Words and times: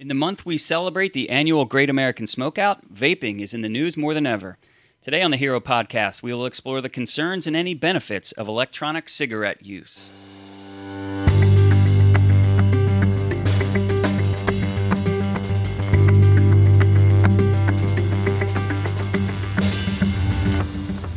In 0.00 0.08
the 0.08 0.14
month 0.14 0.46
we 0.46 0.56
celebrate 0.56 1.12
the 1.12 1.28
annual 1.28 1.66
Great 1.66 1.90
American 1.90 2.24
Smokeout, 2.24 2.90
vaping 2.90 3.42
is 3.42 3.52
in 3.52 3.60
the 3.60 3.68
news 3.68 3.98
more 3.98 4.14
than 4.14 4.26
ever. 4.26 4.56
Today 5.02 5.20
on 5.20 5.30
the 5.30 5.36
Hero 5.36 5.60
Podcast, 5.60 6.22
we 6.22 6.32
will 6.32 6.46
explore 6.46 6.80
the 6.80 6.88
concerns 6.88 7.46
and 7.46 7.54
any 7.54 7.74
benefits 7.74 8.32
of 8.32 8.48
electronic 8.48 9.10
cigarette 9.10 9.62
use. 9.62 10.08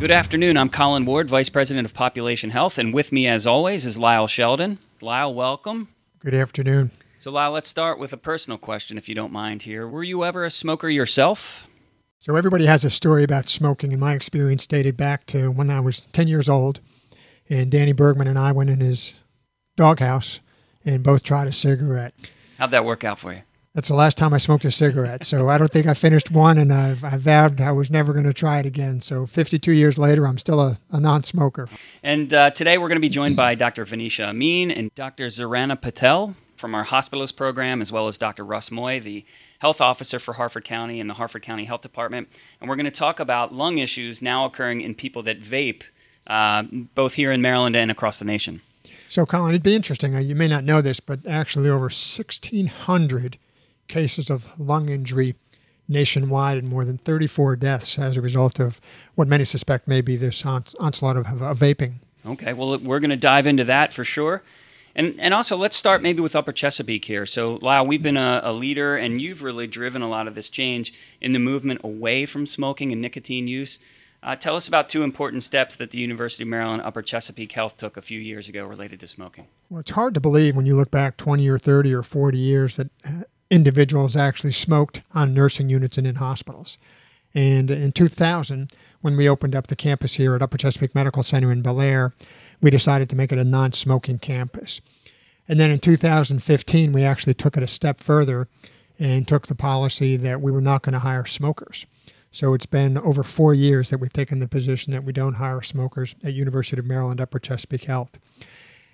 Good 0.01 0.11
afternoon. 0.11 0.57
I'm 0.57 0.69
Colin 0.69 1.05
Ward, 1.05 1.29
Vice 1.29 1.47
President 1.47 1.85
of 1.85 1.93
Population 1.93 2.49
Health, 2.49 2.77
and 2.77 2.93
with 2.93 3.13
me, 3.13 3.27
as 3.27 3.47
always, 3.47 3.85
is 3.85 3.97
Lyle 3.97 4.27
Sheldon. 4.27 4.79
Lyle, 4.99 5.33
welcome. 5.33 5.87
Good 6.19 6.33
afternoon. 6.33 6.91
So, 7.23 7.31
Lyle, 7.31 7.51
let's 7.51 7.69
start 7.69 7.99
with 7.99 8.11
a 8.11 8.17
personal 8.17 8.57
question, 8.57 8.97
if 8.97 9.07
you 9.07 9.15
don't 9.15 9.31
mind 9.31 9.63
here. 9.63 9.87
Were 9.87 10.03
you 10.03 10.25
ever 10.25 10.43
a 10.43 10.49
smoker 10.49 10.89
yourself? 10.89 11.69
So, 12.19 12.35
everybody 12.35 12.65
has 12.65 12.83
a 12.83 12.89
story 12.89 13.23
about 13.23 13.47
smoking, 13.47 13.93
and 13.93 14.01
my 14.01 14.13
experience 14.13 14.67
dated 14.67 14.97
back 14.97 15.25
to 15.27 15.49
when 15.49 15.69
I 15.69 15.79
was 15.79 16.01
10 16.11 16.27
years 16.27 16.49
old. 16.49 16.81
And 17.49 17.71
Danny 17.71 17.93
Bergman 17.93 18.27
and 18.27 18.37
I 18.37 18.51
went 18.51 18.71
in 18.71 18.81
his 18.81 19.13
doghouse 19.77 20.41
and 20.83 21.01
both 21.01 21.23
tried 21.23 21.47
a 21.47 21.53
cigarette. 21.53 22.13
How'd 22.57 22.71
that 22.71 22.83
work 22.83 23.05
out 23.05 23.21
for 23.21 23.31
you? 23.31 23.43
That's 23.73 23.87
the 23.87 23.95
last 23.95 24.17
time 24.17 24.33
I 24.33 24.37
smoked 24.37 24.65
a 24.65 24.71
cigarette. 24.71 25.23
So, 25.23 25.47
I 25.47 25.57
don't 25.57 25.71
think 25.71 25.87
I 25.87 25.93
finished 25.93 26.29
one, 26.29 26.57
and 26.57 26.73
I've, 26.73 27.05
I 27.05 27.15
vowed 27.15 27.61
I 27.61 27.71
was 27.71 27.89
never 27.89 28.11
going 28.11 28.25
to 28.25 28.33
try 28.33 28.59
it 28.59 28.65
again. 28.65 28.99
So, 28.99 29.25
52 29.25 29.71
years 29.71 29.97
later, 29.97 30.27
I'm 30.27 30.37
still 30.37 30.59
a, 30.59 30.77
a 30.91 30.99
non 30.99 31.23
smoker. 31.23 31.69
And 32.03 32.33
uh, 32.33 32.49
today 32.49 32.77
we're 32.77 32.89
going 32.89 32.97
to 32.97 32.99
be 32.99 33.07
joined 33.07 33.37
by 33.37 33.55
Dr. 33.55 33.85
Vanisha 33.85 34.27
Amin 34.27 34.71
and 34.71 34.93
Dr. 34.93 35.27
Zarana 35.27 35.79
Patel 35.79 36.35
from 36.63 36.75
our 36.75 36.85
hospitalist 36.85 37.35
program, 37.35 37.81
as 37.81 37.91
well 37.91 38.07
as 38.07 38.17
Dr. 38.17 38.45
Russ 38.45 38.71
Moy, 38.71 38.97
the 39.01 39.25
health 39.59 39.81
officer 39.81 40.17
for 40.17 40.35
Harford 40.35 40.63
County 40.63 41.01
and 41.01 41.09
the 41.09 41.15
Harford 41.15 41.43
County 41.43 41.65
Health 41.65 41.81
Department. 41.81 42.29
And 42.61 42.69
we're 42.69 42.77
going 42.77 42.85
to 42.85 42.89
talk 42.89 43.19
about 43.19 43.53
lung 43.53 43.79
issues 43.79 44.21
now 44.21 44.45
occurring 44.45 44.79
in 44.79 44.95
people 44.95 45.23
that 45.23 45.41
vape, 45.41 45.81
uh, 46.25 46.63
both 46.95 47.15
here 47.15 47.33
in 47.33 47.41
Maryland 47.41 47.75
and 47.75 47.91
across 47.91 48.17
the 48.17 48.23
nation. 48.23 48.61
So, 49.09 49.25
Colin, 49.25 49.49
it'd 49.49 49.61
be 49.61 49.75
interesting. 49.75 50.15
Uh, 50.15 50.19
you 50.19 50.35
may 50.35 50.47
not 50.47 50.63
know 50.63 50.79
this, 50.79 51.01
but 51.01 51.27
actually, 51.27 51.67
over 51.67 51.87
1,600 51.87 53.37
cases 53.89 54.29
of 54.29 54.47
lung 54.57 54.87
injury 54.87 55.35
nationwide 55.89 56.57
and 56.57 56.69
more 56.69 56.85
than 56.85 56.97
34 56.97 57.57
deaths 57.57 57.99
as 57.99 58.15
a 58.15 58.21
result 58.21 58.61
of 58.61 58.79
what 59.15 59.27
many 59.27 59.43
suspect 59.43 59.85
may 59.85 59.99
be 59.99 60.15
this 60.15 60.45
onslaught 60.45 61.17
of, 61.17 61.25
of 61.41 61.59
vaping. 61.59 61.95
Okay, 62.25 62.53
well, 62.53 62.79
we're 62.79 63.01
going 63.01 63.09
to 63.09 63.17
dive 63.17 63.47
into 63.47 63.65
that 63.65 63.93
for 63.93 64.05
sure. 64.05 64.43
And, 64.95 65.15
and 65.19 65.33
also, 65.33 65.57
let's 65.57 65.75
start 65.75 66.03
maybe 66.03 66.21
with 66.21 66.35
Upper 66.35 66.51
Chesapeake 66.51 67.05
here. 67.05 67.25
So, 67.25 67.57
Lyle, 67.61 67.85
we've 67.85 68.03
been 68.03 68.17
a, 68.17 68.41
a, 68.43 68.53
leader, 68.53 68.95
and 68.95 69.19
you've 69.19 69.41
really 69.41 69.65
driven 69.65 70.03
a 70.03 70.07
lot 70.07 70.27
of 70.27 70.35
this 70.35 70.49
change 70.49 70.93
in 71.19 71.33
the 71.33 71.39
movement 71.39 71.81
away 71.83 72.27
from 72.27 72.45
smoking 72.45 72.91
and 72.91 73.01
nicotine 73.01 73.47
use. 73.47 73.79
Uh, 74.21 74.35
tell 74.35 74.55
us 74.55 74.67
about 74.67 74.89
two 74.89 75.03
important 75.03 75.43
steps 75.43 75.75
that 75.75 75.91
the 75.91 75.97
University 75.97 76.43
of 76.43 76.49
Maryland 76.49 76.81
Upper 76.83 77.01
Chesapeake 77.01 77.51
Health 77.51 77.75
took 77.77 77.97
a 77.97 78.01
few 78.01 78.19
years 78.19 78.47
ago 78.47 78.65
related 78.65 78.99
to 79.01 79.07
smoking. 79.07 79.47
Well, 79.69 79.81
it's 79.81 79.91
hard 79.91 80.13
to 80.13 80.21
believe 80.21 80.55
when 80.55 80.65
you 80.65 80.77
look 80.77 80.91
back 80.91 81.17
20 81.17 81.47
or 81.49 81.57
30 81.57 81.93
or 81.93 82.03
40 82.03 82.37
years 82.37 82.77
that 82.77 82.89
uh, 83.03 83.23
individuals 83.49 84.15
actually 84.15 84.53
smoked 84.53 85.01
on 85.13 85.33
nursing 85.33 85.69
units 85.69 85.97
and 85.97 86.07
in 86.07 86.15
hospitals. 86.15 86.77
And 87.35 87.69
in 87.69 87.91
2000, 87.91 88.71
when 89.01 89.17
we 89.17 89.27
opened 89.27 89.55
up 89.55 89.67
the 89.67 89.75
campus 89.75 90.15
here 90.15 90.35
at 90.35 90.41
Upper 90.41 90.57
Chesapeake 90.57 90.95
Medical 90.95 91.23
Center 91.23 91.51
in 91.51 91.61
Bel 91.61 91.81
Air, 91.81 92.13
we 92.63 92.71
decided 92.71 93.09
to 93.09 93.15
make 93.15 93.31
it 93.31 93.37
a 93.37 93.43
non 93.43 93.73
smoking 93.73 94.17
campus. 94.17 94.81
And 95.47 95.59
then 95.59 95.69
in 95.69 95.79
2015, 95.79 96.93
we 96.93 97.03
actually 97.03 97.33
took 97.33 97.57
it 97.57 97.61
a 97.61 97.67
step 97.67 97.99
further 97.99 98.47
and 98.97 99.27
took 99.27 99.47
the 99.47 99.55
policy 99.55 100.15
that 100.15 100.41
we 100.41 100.51
were 100.51 100.61
not 100.61 100.81
going 100.81 100.93
to 100.93 100.99
hire 100.99 101.25
smokers. 101.25 101.85
So 102.31 102.53
it's 102.53 102.65
been 102.65 102.97
over 102.97 103.21
four 103.21 103.53
years 103.53 103.89
that 103.89 103.99
we've 103.99 104.13
taken 104.13 104.39
the 104.39 104.47
position 104.47 104.93
that 104.93 105.03
we 105.03 105.11
don't 105.11 105.35
hire 105.35 105.61
smokers 105.61 106.15
at 106.23 106.33
University 106.33 106.79
of 106.79 106.85
Maryland 106.85 107.19
Upper 107.19 107.37
Chesapeake 107.37 107.83
Health. 107.83 108.17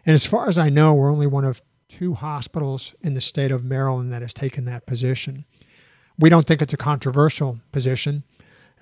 And 0.06 0.16
as 0.16 0.26
far 0.26 0.50
as 0.50 0.58
I 0.58 0.70
know, 0.70 0.96
we're 0.96 1.12
only 1.12 1.28
one 1.28 1.46
of 1.46 1.62
two 1.88 2.16
hospitals 2.16 2.96
in 3.02 3.14
the 3.14 3.22
state 3.22 3.52
of 3.52 3.64
Maryland 3.64 4.12
that 4.12 4.24
has 4.24 4.34
taken 4.34 4.66
that 4.66 4.88
position. 4.88 5.46
We 6.18 6.30
don't 6.30 6.48
think 6.48 6.62
it's 6.62 6.74
a 6.74 6.78
controversial 6.78 7.60
position 7.72 8.24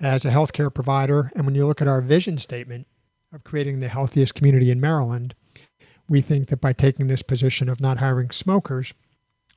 as 0.00 0.24
a 0.24 0.30
healthcare 0.30 0.72
provider. 0.72 1.30
And 1.36 1.44
when 1.44 1.54
you 1.54 1.66
look 1.66 1.82
at 1.82 1.88
our 1.88 2.00
vision 2.00 2.38
statement, 2.38 2.86
of 3.32 3.44
creating 3.44 3.80
the 3.80 3.88
healthiest 3.88 4.34
community 4.34 4.70
in 4.70 4.80
Maryland, 4.80 5.34
we 6.08 6.20
think 6.20 6.48
that 6.48 6.60
by 6.60 6.72
taking 6.72 7.06
this 7.08 7.22
position 7.22 7.68
of 7.68 7.80
not 7.80 7.98
hiring 7.98 8.30
smokers, 8.30 8.94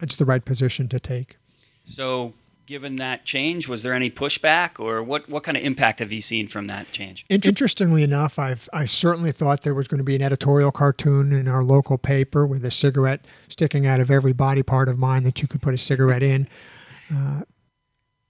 it's 0.01 0.15
the 0.15 0.25
right 0.25 0.43
position 0.43 0.89
to 0.89 0.99
take. 0.99 1.37
So, 1.83 2.33
given 2.65 2.97
that 2.97 3.25
change, 3.25 3.67
was 3.67 3.83
there 3.83 3.93
any 3.93 4.09
pushback, 4.09 4.79
or 4.79 5.01
what, 5.01 5.29
what 5.29 5.43
kind 5.43 5.57
of 5.57 5.63
impact 5.63 5.99
have 5.99 6.11
you 6.11 6.21
seen 6.21 6.47
from 6.47 6.67
that 6.67 6.91
change? 6.91 7.25
Interestingly 7.29 8.03
enough, 8.03 8.37
I've 8.37 8.67
I 8.73 8.85
certainly 8.85 9.31
thought 9.31 9.61
there 9.61 9.73
was 9.73 9.87
going 9.87 9.99
to 9.99 10.03
be 10.03 10.15
an 10.15 10.21
editorial 10.21 10.71
cartoon 10.71 11.31
in 11.31 11.47
our 11.47 11.63
local 11.63 11.97
paper 11.97 12.45
with 12.45 12.65
a 12.65 12.71
cigarette 12.71 13.25
sticking 13.47 13.85
out 13.85 13.99
of 13.99 14.11
every 14.11 14.33
body 14.33 14.63
part 14.63 14.89
of 14.89 14.99
mine 14.99 15.23
that 15.23 15.41
you 15.41 15.47
could 15.47 15.61
put 15.61 15.73
a 15.73 15.77
cigarette 15.77 16.23
in. 16.23 16.47
Uh, 17.13 17.41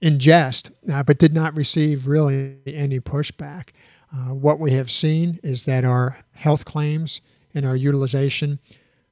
in 0.00 0.18
jest, 0.18 0.72
uh, 0.92 1.00
but 1.04 1.16
did 1.16 1.32
not 1.32 1.54
receive 1.56 2.08
really 2.08 2.56
any 2.66 2.98
pushback. 2.98 3.68
Uh, 4.14 4.34
what 4.34 4.58
we 4.58 4.72
have 4.72 4.90
seen 4.90 5.40
is 5.42 5.64
that 5.64 5.84
our 5.84 6.18
health 6.32 6.64
claims 6.64 7.20
and 7.54 7.64
our 7.64 7.76
utilization 7.76 8.58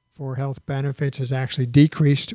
for 0.09 0.35
health 0.35 0.63
benefits 0.65 1.17
has 1.17 1.33
actually 1.33 1.65
decreased 1.65 2.33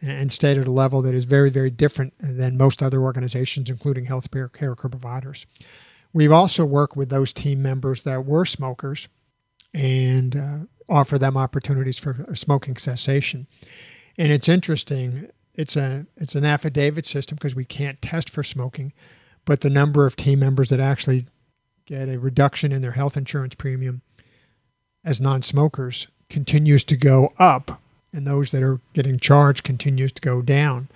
and 0.00 0.32
stayed 0.32 0.58
at 0.58 0.66
a 0.66 0.70
level 0.70 1.02
that 1.02 1.14
is 1.14 1.24
very, 1.24 1.50
very 1.50 1.70
different 1.70 2.14
than 2.20 2.56
most 2.56 2.82
other 2.82 3.02
organizations, 3.02 3.70
including 3.70 4.06
healthcare 4.06 4.52
care 4.52 4.74
providers. 4.74 5.46
We've 6.12 6.32
also 6.32 6.64
worked 6.64 6.96
with 6.96 7.08
those 7.08 7.32
team 7.32 7.62
members 7.62 8.02
that 8.02 8.24
were 8.24 8.44
smokers 8.44 9.08
and 9.74 10.36
uh, 10.36 10.58
offer 10.88 11.18
them 11.18 11.36
opportunities 11.36 11.98
for 11.98 12.26
smoking 12.34 12.76
cessation. 12.76 13.46
And 14.16 14.32
it's 14.32 14.48
interesting. 14.48 15.28
It's 15.54 15.76
a 15.76 16.06
it's 16.16 16.34
an 16.34 16.44
affidavit 16.44 17.06
system 17.06 17.36
because 17.36 17.54
we 17.54 17.64
can't 17.64 18.00
test 18.00 18.30
for 18.30 18.42
smoking, 18.42 18.92
but 19.44 19.60
the 19.60 19.70
number 19.70 20.06
of 20.06 20.16
team 20.16 20.38
members 20.38 20.70
that 20.70 20.80
actually 20.80 21.26
get 21.86 22.08
a 22.08 22.18
reduction 22.18 22.72
in 22.72 22.82
their 22.82 22.92
health 22.92 23.16
insurance 23.16 23.54
premium 23.54 24.02
as 25.04 25.20
non 25.20 25.42
smokers 25.42 26.08
continues 26.28 26.84
to 26.84 26.96
go 26.96 27.32
up, 27.38 27.80
and 28.12 28.26
those 28.26 28.50
that 28.50 28.62
are 28.62 28.80
getting 28.92 29.18
charged 29.18 29.64
continues 29.64 30.12
to 30.12 30.20
go 30.20 30.42
down. 30.42 30.88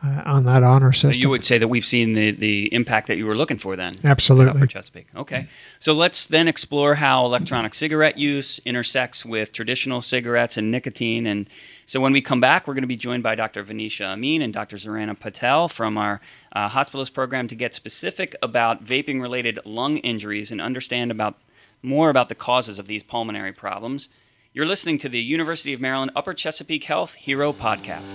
Uh, 0.00 0.22
on 0.26 0.44
that 0.44 0.62
honor 0.62 0.92
system. 0.92 1.14
So 1.14 1.18
you 1.18 1.28
would 1.28 1.44
say 1.44 1.58
that 1.58 1.66
we've 1.66 1.84
seen 1.84 2.12
the, 2.12 2.30
the 2.30 2.72
impact 2.72 3.08
that 3.08 3.16
you 3.16 3.26
were 3.26 3.36
looking 3.36 3.58
for 3.58 3.74
then. 3.74 3.96
Absolutely. 4.04 4.54
Upper 4.54 4.68
Chesapeake. 4.68 5.08
Okay. 5.16 5.48
So 5.80 5.92
let's 5.92 6.28
then 6.28 6.46
explore 6.46 6.94
how 6.94 7.24
electronic 7.24 7.74
cigarette 7.74 8.16
use 8.16 8.60
intersects 8.64 9.24
with 9.24 9.52
traditional 9.52 10.00
cigarettes 10.00 10.56
and 10.56 10.70
nicotine. 10.70 11.26
And 11.26 11.50
so 11.88 12.00
when 12.00 12.12
we 12.12 12.20
come 12.20 12.38
back, 12.38 12.68
we're 12.68 12.74
going 12.74 12.82
to 12.82 12.86
be 12.86 12.98
joined 12.98 13.22
by 13.22 13.34
Dr. 13.34 13.64
Vanisha 13.64 14.04
Amin 14.04 14.42
and 14.42 14.52
Dr. 14.52 14.76
Zarana 14.76 15.18
Patel 15.18 15.70
from 15.70 15.96
our 15.96 16.20
uh, 16.52 16.68
hospitalist 16.68 17.14
program 17.14 17.48
to 17.48 17.54
get 17.54 17.74
specific 17.74 18.36
about 18.42 18.84
vaping 18.84 19.22
related 19.22 19.58
lung 19.64 19.96
injuries 19.96 20.50
and 20.50 20.60
understand 20.60 21.10
about 21.10 21.38
more 21.80 22.10
about 22.10 22.28
the 22.28 22.34
causes 22.34 22.78
of 22.78 22.88
these 22.88 23.02
pulmonary 23.02 23.52
problems. 23.52 24.10
You're 24.52 24.66
listening 24.66 24.98
to 24.98 25.08
the 25.08 25.18
University 25.18 25.72
of 25.72 25.80
Maryland 25.80 26.10
Upper 26.14 26.34
Chesapeake 26.34 26.84
Health 26.84 27.14
Hero 27.14 27.54
Podcast. 27.54 28.14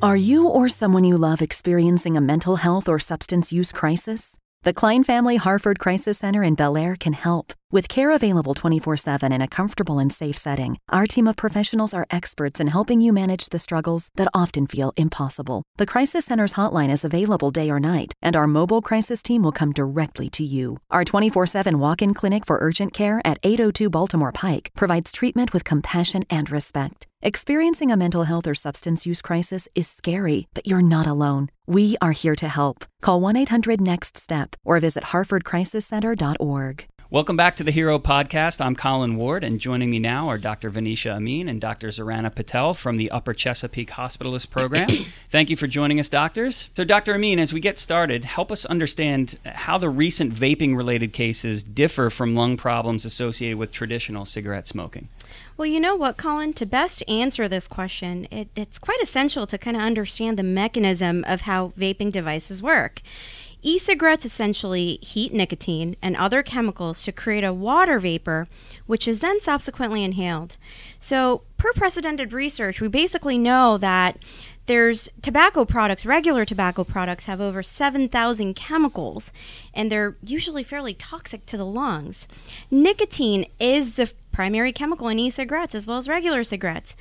Are 0.00 0.16
you 0.16 0.48
or 0.48 0.68
someone 0.68 1.02
you 1.02 1.16
love 1.16 1.42
experiencing 1.42 2.16
a 2.16 2.20
mental 2.20 2.54
health 2.54 2.88
or 2.88 3.00
substance 3.00 3.52
use 3.52 3.72
crisis? 3.72 4.38
The 4.64 4.72
Klein 4.72 5.04
Family 5.04 5.36
Harford 5.36 5.78
Crisis 5.78 6.18
Center 6.18 6.42
in 6.42 6.54
Bel 6.54 6.78
Air 6.78 6.96
can 6.96 7.12
help. 7.12 7.52
With 7.70 7.88
care 7.88 8.12
available 8.12 8.54
24 8.54 8.96
7 8.96 9.32
in 9.32 9.42
a 9.42 9.48
comfortable 9.48 9.98
and 9.98 10.12
safe 10.12 10.38
setting, 10.38 10.78
our 10.90 11.06
team 11.06 11.26
of 11.26 11.36
professionals 11.36 11.92
are 11.92 12.06
experts 12.10 12.60
in 12.60 12.68
helping 12.68 13.00
you 13.00 13.12
manage 13.12 13.48
the 13.48 13.58
struggles 13.58 14.08
that 14.14 14.28
often 14.32 14.66
feel 14.66 14.92
impossible. 14.96 15.64
The 15.76 15.86
Crisis 15.86 16.26
Center's 16.26 16.54
hotline 16.54 16.90
is 16.92 17.04
available 17.04 17.50
day 17.50 17.70
or 17.70 17.80
night, 17.80 18.12
and 18.22 18.36
our 18.36 18.46
mobile 18.46 18.80
crisis 18.80 19.22
team 19.22 19.42
will 19.42 19.52
come 19.52 19.72
directly 19.72 20.30
to 20.30 20.44
you. 20.44 20.76
Our 20.90 21.04
24 21.04 21.46
7 21.46 21.78
walk 21.78 22.00
in 22.00 22.14
clinic 22.14 22.46
for 22.46 22.58
urgent 22.60 22.92
care 22.92 23.20
at 23.24 23.38
802 23.42 23.90
Baltimore 23.90 24.32
Pike 24.32 24.70
provides 24.76 25.10
treatment 25.10 25.52
with 25.52 25.64
compassion 25.64 26.22
and 26.30 26.50
respect. 26.50 27.06
Experiencing 27.22 27.90
a 27.90 27.96
mental 27.96 28.24
health 28.24 28.46
or 28.46 28.54
substance 28.54 29.06
use 29.06 29.22
crisis 29.22 29.66
is 29.74 29.88
scary, 29.88 30.46
but 30.52 30.66
you're 30.66 30.82
not 30.82 31.06
alone. 31.06 31.48
We 31.66 31.96
are 32.02 32.12
here 32.12 32.36
to 32.36 32.48
help. 32.48 32.84
Call 33.00 33.22
1 33.22 33.36
800 33.36 33.80
NEXT 33.80 34.18
STEP 34.18 34.56
or 34.64 34.78
visit 34.78 35.04
harfordcrisiscenter.org. 35.04 36.86
Welcome 37.14 37.36
back 37.36 37.54
to 37.56 37.62
the 37.62 37.70
Hero 37.70 38.00
Podcast. 38.00 38.60
I'm 38.60 38.74
Colin 38.74 39.14
Ward, 39.14 39.44
and 39.44 39.60
joining 39.60 39.88
me 39.88 40.00
now 40.00 40.28
are 40.28 40.36
Dr. 40.36 40.68
Vanisha 40.68 41.12
Amin 41.12 41.48
and 41.48 41.60
Dr. 41.60 41.90
Zarana 41.90 42.34
Patel 42.34 42.74
from 42.74 42.96
the 42.96 43.08
Upper 43.12 43.32
Chesapeake 43.32 43.90
Hospitalist 43.90 44.50
Program. 44.50 44.88
Thank 45.30 45.48
you 45.48 45.54
for 45.54 45.68
joining 45.68 46.00
us, 46.00 46.08
doctors. 46.08 46.70
So, 46.74 46.82
Dr. 46.82 47.14
Amin, 47.14 47.38
as 47.38 47.52
we 47.52 47.60
get 47.60 47.78
started, 47.78 48.24
help 48.24 48.50
us 48.50 48.64
understand 48.64 49.38
how 49.44 49.78
the 49.78 49.88
recent 49.88 50.34
vaping 50.34 50.76
related 50.76 51.12
cases 51.12 51.62
differ 51.62 52.10
from 52.10 52.34
lung 52.34 52.56
problems 52.56 53.04
associated 53.04 53.58
with 53.58 53.70
traditional 53.70 54.24
cigarette 54.24 54.66
smoking. 54.66 55.06
Well, 55.56 55.66
you 55.66 55.78
know 55.78 55.94
what, 55.94 56.16
Colin? 56.16 56.52
To 56.54 56.66
best 56.66 57.04
answer 57.06 57.46
this 57.46 57.68
question, 57.68 58.26
it, 58.32 58.48
it's 58.56 58.80
quite 58.80 59.00
essential 59.00 59.46
to 59.46 59.56
kind 59.56 59.76
of 59.76 59.84
understand 59.84 60.36
the 60.36 60.42
mechanism 60.42 61.22
of 61.28 61.42
how 61.42 61.68
vaping 61.78 62.10
devices 62.10 62.60
work. 62.60 63.02
E 63.66 63.78
cigarettes 63.78 64.26
essentially 64.26 64.98
heat 65.00 65.32
nicotine 65.32 65.96
and 66.02 66.14
other 66.16 66.42
chemicals 66.42 67.02
to 67.02 67.12
create 67.12 67.44
a 67.44 67.52
water 67.52 67.98
vapor, 67.98 68.46
which 68.84 69.08
is 69.08 69.20
then 69.20 69.40
subsequently 69.40 70.04
inhaled. 70.04 70.58
So, 70.98 71.42
per 71.56 71.72
precedented 71.72 72.34
research, 72.34 72.82
we 72.82 72.88
basically 72.88 73.38
know 73.38 73.78
that 73.78 74.18
there's 74.66 75.08
tobacco 75.22 75.64
products, 75.64 76.04
regular 76.04 76.44
tobacco 76.44 76.84
products 76.84 77.24
have 77.24 77.40
over 77.40 77.62
7,000 77.62 78.52
chemicals, 78.54 79.32
and 79.72 79.90
they're 79.90 80.16
usually 80.22 80.62
fairly 80.62 80.92
toxic 80.92 81.46
to 81.46 81.56
the 81.56 81.66
lungs. 81.66 82.28
Nicotine 82.70 83.46
is 83.58 83.96
the 83.96 84.12
primary 84.30 84.72
chemical 84.72 85.08
in 85.08 85.18
e 85.18 85.30
cigarettes 85.30 85.74
as 85.74 85.86
well 85.86 85.96
as 85.96 86.06
regular 86.06 86.44
cigarettes. 86.44 86.94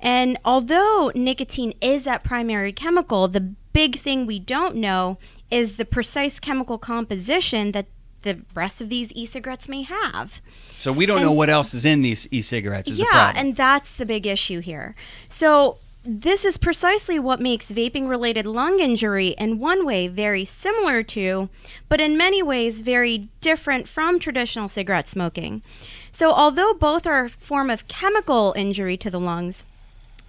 And 0.00 0.36
although 0.44 1.10
nicotine 1.14 1.72
is 1.80 2.04
that 2.04 2.24
primary 2.24 2.72
chemical, 2.72 3.26
the 3.26 3.40
big 3.40 3.98
thing 3.98 4.26
we 4.26 4.38
don't 4.38 4.76
know 4.76 5.18
is 5.54 5.76
the 5.76 5.84
precise 5.84 6.40
chemical 6.40 6.78
composition 6.78 7.70
that 7.72 7.86
the 8.22 8.40
rest 8.54 8.80
of 8.80 8.88
these 8.88 9.12
e-cigarettes 9.12 9.68
may 9.68 9.82
have. 9.82 10.40
So 10.80 10.92
we 10.92 11.06
don't 11.06 11.18
And 11.18 11.26
know 11.26 11.32
what 11.32 11.48
else 11.48 11.72
is 11.74 11.84
in 11.84 12.02
these 12.02 12.26
e-cigarettes. 12.32 12.90
Is 12.90 12.98
yeah, 12.98 13.32
and 13.36 13.54
that's 13.54 13.92
the 13.92 14.04
big 14.04 14.26
issue 14.26 14.58
here. 14.58 14.96
So 15.28 15.78
this 16.02 16.44
is 16.44 16.58
precisely 16.58 17.18
what 17.18 17.40
makes 17.40 17.70
vaping 17.70 18.08
related 18.08 18.46
lung 18.46 18.80
injury 18.80 19.28
in 19.38 19.60
one 19.60 19.86
way 19.86 20.08
very 20.08 20.44
similar 20.44 21.02
to, 21.04 21.48
but 21.88 22.00
in 22.00 22.16
many 22.16 22.42
ways 22.42 22.82
very 22.82 23.28
different 23.40 23.88
from 23.88 24.18
traditional 24.18 24.68
cigarette 24.68 25.06
smoking. 25.06 25.62
So 26.10 26.32
although 26.32 26.74
both 26.74 27.06
are 27.06 27.24
a 27.24 27.28
form 27.28 27.70
of 27.70 27.86
chemical 27.88 28.54
injury 28.56 28.96
to 28.98 29.10
the 29.10 29.20
lungs, 29.20 29.64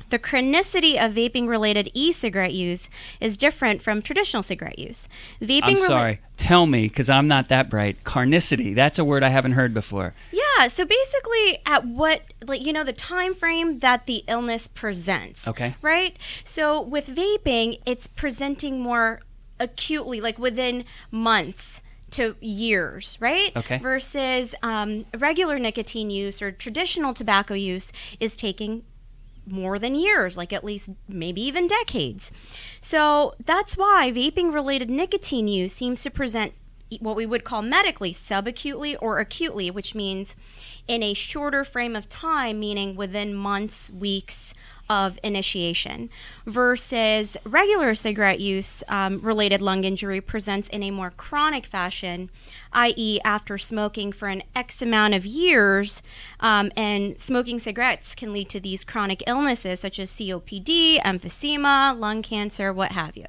the 0.10 0.20
chronicity 0.20 1.04
of 1.04 1.14
vaping 1.14 1.48
related 1.48 1.90
e 1.94 2.12
cigarette 2.12 2.54
use 2.54 2.90
is 3.20 3.38
different 3.38 3.82
from 3.82 4.02
traditional 4.02 4.44
cigarette 4.44 4.80
use. 4.80 5.08
Vaping 5.42 5.62
I'm 5.64 5.76
rela- 5.76 5.88
sorry. 5.88 6.22
Tell 6.38 6.66
me, 6.66 6.88
because 6.88 7.10
I'm 7.10 7.28
not 7.28 7.50
that 7.50 7.70
bright. 7.70 8.04
Carnicity. 8.04 8.76
That's 8.76 9.00
a 9.00 9.06
word 9.06 9.24
I 9.24 9.30
haven't 9.30 9.54
heard 9.54 9.74
before. 9.74 10.14
Yeah, 10.32 10.68
so 10.68 10.86
basically 10.86 11.60
at 11.66 11.86
what 11.86 12.24
like 12.46 12.66
you 12.66 12.74
know 12.74 12.84
the 12.84 12.94
time 12.94 13.34
frame 13.34 13.80
that 13.80 14.06
the 14.06 14.24
illness 14.28 14.68
presents. 14.68 15.48
Okay. 15.48 15.76
Right? 15.82 16.18
So 16.44 16.82
with 16.82 17.08
vaping, 17.08 17.80
it's 17.86 18.08
presenting 18.08 18.80
more 18.80 19.22
acutely 19.60 20.22
like 20.22 20.38
within 20.38 20.86
months 21.12 21.82
to 22.12 22.36
years, 22.40 23.18
right? 23.20 23.56
Okay. 23.56 23.78
Versus 23.80 24.56
um, 24.64 25.06
regular 25.18 25.60
nicotine 25.60 26.10
use 26.10 26.42
or 26.42 26.52
traditional 26.52 27.14
tobacco 27.14 27.54
use 27.54 27.92
is 28.20 28.38
taking 28.38 28.84
more 29.48 29.80
than 29.80 29.96
years, 29.96 30.38
like 30.38 30.54
at 30.54 30.64
least 30.64 30.92
maybe 31.08 31.42
even 31.42 31.68
decades. 31.68 32.32
So 32.82 33.36
that's 33.44 33.78
why 33.78 34.12
vaping 34.14 34.54
related 34.54 34.90
nicotine 34.90 35.48
use 35.48 35.74
seems 35.74 36.02
to 36.04 36.12
present 36.12 36.54
what 37.00 37.16
we 37.16 37.26
would 37.26 37.44
call 37.44 37.62
medically 37.62 38.12
subacutely 38.12 38.96
or 39.02 39.20
acutely, 39.20 39.72
which 39.72 39.96
means 39.96 40.36
in 40.88 41.02
a 41.02 41.14
shorter 41.14 41.64
frame 41.64 41.96
of 41.96 42.08
time, 42.10 42.60
meaning 42.60 42.96
within 42.96 43.34
months, 43.34 43.90
weeks 43.90 44.54
of 44.90 45.20
initiation, 45.24 46.10
versus 46.46 47.38
regular 47.44 47.96
cigarette 47.96 48.40
use 48.40 48.84
um, 48.88 49.20
related 49.22 49.62
lung 49.62 49.84
injury 49.84 50.22
presents 50.22 50.70
in 50.70 50.84
a 50.84 50.92
more 50.92 51.12
chronic 51.12 51.66
fashion, 51.66 52.30
i.e., 52.74 53.20
after 53.24 53.58
smoking 53.58 54.12
for 54.12 54.28
an 54.28 54.44
X 54.56 54.82
amount 54.82 55.14
of 55.14 55.26
years. 55.26 56.02
Um, 56.40 56.72
and 56.76 57.20
smoking 57.20 57.60
cigarettes 57.60 58.16
can 58.16 58.34
lead 58.34 58.50
to 58.50 58.60
these 58.60 58.84
chronic 58.84 59.24
illnesses 59.28 59.80
such 59.80 60.00
as 60.00 60.12
COPD, 60.12 61.02
emphysema, 61.02 61.98
lung 61.98 62.22
cancer, 62.22 62.72
what 62.72 62.92
have 62.92 63.18
you. 63.18 63.26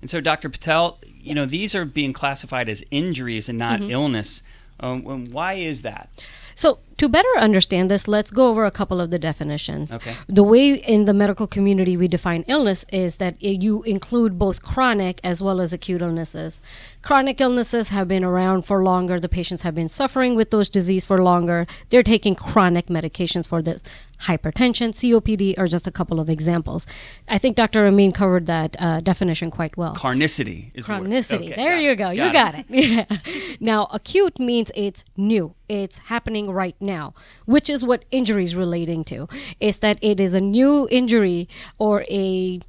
And 0.00 0.10
so, 0.10 0.20
Dr. 0.20 0.50
Patel, 0.50 0.98
you 1.06 1.34
know, 1.34 1.46
these 1.46 1.74
are 1.74 1.86
being 1.86 2.12
classified 2.12 2.68
as 2.68 2.84
injuries 2.90 3.48
and 3.48 3.58
not 3.58 3.80
illness. 3.80 4.42
Um, 4.80 5.06
um, 5.06 5.26
why 5.30 5.54
is 5.54 5.82
that? 5.82 6.10
So, 6.54 6.78
to 6.98 7.08
better 7.08 7.28
understand 7.38 7.90
this, 7.90 8.06
let's 8.06 8.30
go 8.30 8.48
over 8.48 8.64
a 8.64 8.70
couple 8.70 9.00
of 9.00 9.10
the 9.10 9.18
definitions. 9.18 9.92
Okay. 9.92 10.16
The 10.28 10.44
way 10.44 10.74
in 10.74 11.06
the 11.06 11.12
medical 11.12 11.46
community 11.46 11.96
we 11.96 12.06
define 12.06 12.44
illness 12.46 12.84
is 12.92 13.16
that 13.16 13.42
you 13.42 13.82
include 13.82 14.38
both 14.38 14.62
chronic 14.62 15.20
as 15.24 15.42
well 15.42 15.60
as 15.60 15.72
acute 15.72 16.02
illnesses. 16.02 16.60
Chronic 17.02 17.40
illnesses 17.40 17.88
have 17.88 18.06
been 18.06 18.22
around 18.22 18.62
for 18.62 18.82
longer, 18.84 19.18
the 19.18 19.28
patients 19.28 19.62
have 19.62 19.74
been 19.74 19.88
suffering 19.88 20.36
with 20.36 20.50
those 20.50 20.68
disease 20.68 21.04
for 21.04 21.22
longer. 21.22 21.66
They're 21.90 22.04
taking 22.04 22.36
chronic 22.36 22.86
medications 22.86 23.46
for 23.46 23.60
this. 23.60 23.82
Hypertension, 24.24 24.90
COPD 24.92 25.58
are 25.58 25.66
just 25.66 25.86
a 25.86 25.90
couple 25.90 26.18
of 26.20 26.28
examples. 26.30 26.86
I 27.28 27.38
think 27.38 27.56
Dr. 27.56 27.86
Amin 27.86 28.12
covered 28.12 28.46
that 28.46 28.76
uh, 28.78 29.00
definition 29.00 29.50
quite 29.50 29.76
well. 29.76 29.94
Carnicity 29.94 30.70
is 30.74 30.86
the 30.86 30.92
word. 30.92 31.02
Chronicity. 31.02 31.46
Okay, 31.52 31.54
there 31.56 31.78
you 31.78 31.94
go. 31.94 32.10
You 32.10 32.32
got 32.32 32.54
it. 32.54 32.66
it. 32.68 33.06
Yeah. 33.26 33.56
Now, 33.60 33.86
acute 33.90 34.38
means 34.38 34.70
it's 34.74 35.04
new. 35.16 35.54
It's 35.68 35.98
happening 36.12 36.50
right 36.50 36.76
now, 36.80 37.14
which 37.44 37.68
is 37.70 37.82
what 37.84 38.04
injury 38.10 38.44
is 38.44 38.54
relating 38.56 39.04
to. 39.04 39.28
Is 39.60 39.78
that 39.78 39.98
it 40.02 40.20
is 40.20 40.34
a 40.34 40.40
new 40.40 40.88
injury 40.90 41.48
or 41.78 42.04
a, 42.10 42.60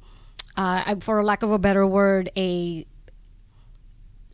uh, 0.56 0.96
for 1.00 1.22
lack 1.24 1.42
of 1.42 1.50
a 1.50 1.58
better 1.58 1.86
word, 1.86 2.30
a 2.36 2.86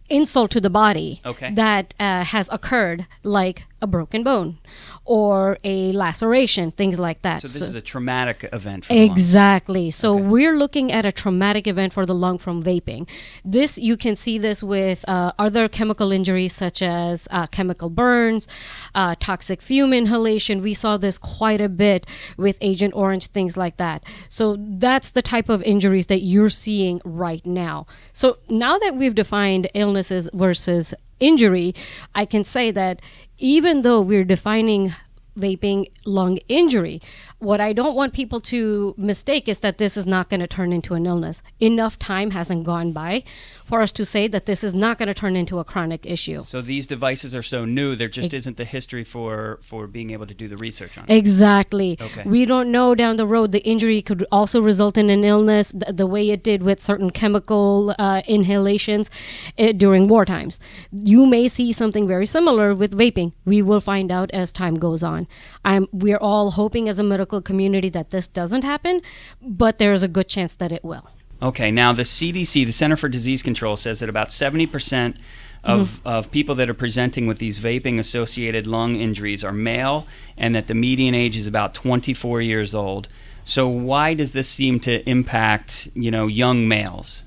insult 0.08 0.50
to 0.50 0.60
the 0.60 0.70
body 0.70 1.20
Okay. 1.24 1.52
that 1.54 1.94
uh, 1.98 2.24
has 2.24 2.48
occurred, 2.52 3.06
like 3.22 3.66
a 3.82 3.86
broken 3.86 4.22
bone 4.22 4.58
or 5.04 5.58
a 5.64 5.92
laceration, 5.92 6.70
things 6.70 6.98
like 6.98 7.22
that. 7.22 7.42
So 7.42 7.48
this 7.48 7.60
is 7.60 7.74
a 7.74 7.80
traumatic 7.80 8.48
event 8.52 8.84
for 8.84 8.92
the 8.94 9.06
lung. 9.08 9.10
Exactly. 9.16 9.90
So 9.90 10.14
Okay. 10.14 10.22
we're 10.22 10.56
looking 10.56 10.92
at 10.92 11.04
a 11.04 11.10
traumatic 11.12 11.66
event 11.66 11.92
for 11.92 12.06
the 12.06 12.14
lung 12.14 12.38
from 12.38 12.62
vaping. 12.62 13.08
This 13.44 13.76
you 13.78 13.96
can 13.96 14.14
see 14.14 14.38
this 14.38 14.62
with 14.62 15.06
uh, 15.08 15.32
other 15.38 15.68
chemical 15.68 16.12
injuries 16.12 16.52
such 16.54 16.80
as 16.82 17.26
uh, 17.32 17.48
chemical 17.48 17.90
burns, 17.90 18.46
uh, 18.94 19.16
toxic 19.18 19.60
fume 19.60 19.92
inhalation. 19.92 20.62
We 20.62 20.74
saw 20.74 20.96
this 20.96 21.18
quite 21.18 21.60
a 21.60 21.68
bit 21.68 22.06
with 22.36 22.56
Agent 22.60 22.94
Orange, 22.94 23.26
things 23.26 23.56
like 23.56 23.76
that. 23.78 24.04
So 24.28 24.56
that's 24.58 25.10
the 25.10 25.22
type 25.22 25.48
of 25.48 25.62
injuries 25.64 26.06
that 26.06 26.20
you're 26.22 26.50
seeing 26.50 27.00
right 27.04 27.44
now. 27.44 27.86
So 28.12 28.38
now 28.48 28.78
that 28.78 28.94
we've 28.94 29.14
defined 29.16 29.68
illnesses 29.74 30.28
versus 30.32 30.94
injury, 31.22 31.74
I 32.14 32.24
can 32.24 32.44
say 32.44 32.70
that 32.72 33.00
even 33.38 33.82
though 33.82 34.00
we're 34.00 34.24
defining 34.24 34.94
vaping 35.38 35.86
lung 36.04 36.38
injury. 36.48 37.00
What 37.42 37.60
I 37.60 37.72
don't 37.72 37.96
want 37.96 38.12
people 38.12 38.40
to 38.52 38.94
mistake 38.96 39.48
is 39.48 39.58
that 39.60 39.78
this 39.78 39.96
is 39.96 40.06
not 40.06 40.30
going 40.30 40.38
to 40.38 40.46
turn 40.46 40.72
into 40.72 40.94
an 40.94 41.06
illness. 41.06 41.42
Enough 41.58 41.98
time 41.98 42.30
hasn't 42.30 42.62
gone 42.62 42.92
by 42.92 43.24
for 43.64 43.82
us 43.82 43.90
to 43.92 44.04
say 44.04 44.28
that 44.28 44.46
this 44.46 44.62
is 44.62 44.74
not 44.74 44.96
going 44.96 45.08
to 45.08 45.14
turn 45.14 45.34
into 45.34 45.58
a 45.58 45.64
chronic 45.64 46.06
issue. 46.06 46.42
So 46.44 46.62
these 46.62 46.86
devices 46.86 47.34
are 47.34 47.42
so 47.42 47.64
new, 47.64 47.96
there 47.96 48.06
just 48.06 48.32
isn't 48.32 48.58
the 48.58 48.64
history 48.64 49.02
for 49.02 49.58
for 49.60 49.88
being 49.88 50.10
able 50.10 50.26
to 50.26 50.34
do 50.34 50.46
the 50.46 50.56
research 50.56 50.96
on 50.96 51.04
it. 51.08 51.16
Exactly. 51.16 51.98
Okay. 52.00 52.22
We 52.24 52.44
don't 52.44 52.70
know 52.70 52.94
down 52.94 53.16
the 53.16 53.26
road 53.26 53.50
the 53.50 53.64
injury 53.64 54.02
could 54.02 54.24
also 54.30 54.60
result 54.62 54.96
in 54.96 55.10
an 55.10 55.24
illness 55.24 55.72
th- 55.72 55.96
the 55.96 56.06
way 56.06 56.30
it 56.30 56.44
did 56.44 56.62
with 56.62 56.80
certain 56.80 57.10
chemical 57.10 57.92
uh, 57.98 58.22
inhalations 58.28 59.10
uh, 59.58 59.72
during 59.72 60.06
war 60.06 60.24
times. 60.24 60.60
You 60.92 61.26
may 61.26 61.48
see 61.48 61.72
something 61.72 62.06
very 62.06 62.26
similar 62.26 62.72
with 62.72 62.96
vaping. 62.96 63.32
We 63.44 63.62
will 63.62 63.80
find 63.80 64.12
out 64.12 64.30
as 64.30 64.52
time 64.52 64.78
goes 64.78 65.02
on. 65.02 65.26
I'm, 65.64 65.88
we're 65.90 66.18
all 66.18 66.52
hoping 66.52 66.88
as 66.88 67.00
a 67.00 67.02
medical 67.02 67.31
community 67.40 67.88
that 67.90 68.10
this 68.10 68.28
doesn't 68.28 68.62
happen, 68.62 69.00
but 69.40 69.78
there's 69.78 70.02
a 70.02 70.08
good 70.08 70.28
chance 70.28 70.54
that 70.56 70.72
it 70.72 70.84
will. 70.84 71.08
Okay, 71.40 71.70
now 71.70 71.92
the 71.92 72.02
CDC, 72.02 72.66
the 72.66 72.72
Center 72.72 72.96
for 72.96 73.08
Disease 73.08 73.42
Control, 73.42 73.76
says 73.76 73.98
that 74.00 74.08
about 74.08 74.28
70% 74.28 75.16
of, 75.64 76.00
of 76.04 76.30
people 76.30 76.54
that 76.56 76.68
are 76.68 76.74
presenting 76.74 77.26
with 77.26 77.38
these 77.38 77.60
vaping 77.60 77.98
associated 77.98 78.66
lung 78.66 78.96
injuries 78.96 79.44
are 79.44 79.52
male 79.52 80.06
and 80.36 80.54
that 80.54 80.66
the 80.66 80.74
median 80.74 81.14
age 81.14 81.36
is 81.36 81.46
about 81.46 81.74
24 81.74 82.40
years 82.40 82.74
old. 82.74 83.08
So 83.44 83.68
why 83.68 84.14
does 84.14 84.32
this 84.32 84.48
seem 84.48 84.80
to 84.80 85.08
impact, 85.08 85.88
you 85.94 86.10
know, 86.10 86.26
young 86.26 86.68
males? 86.68 87.22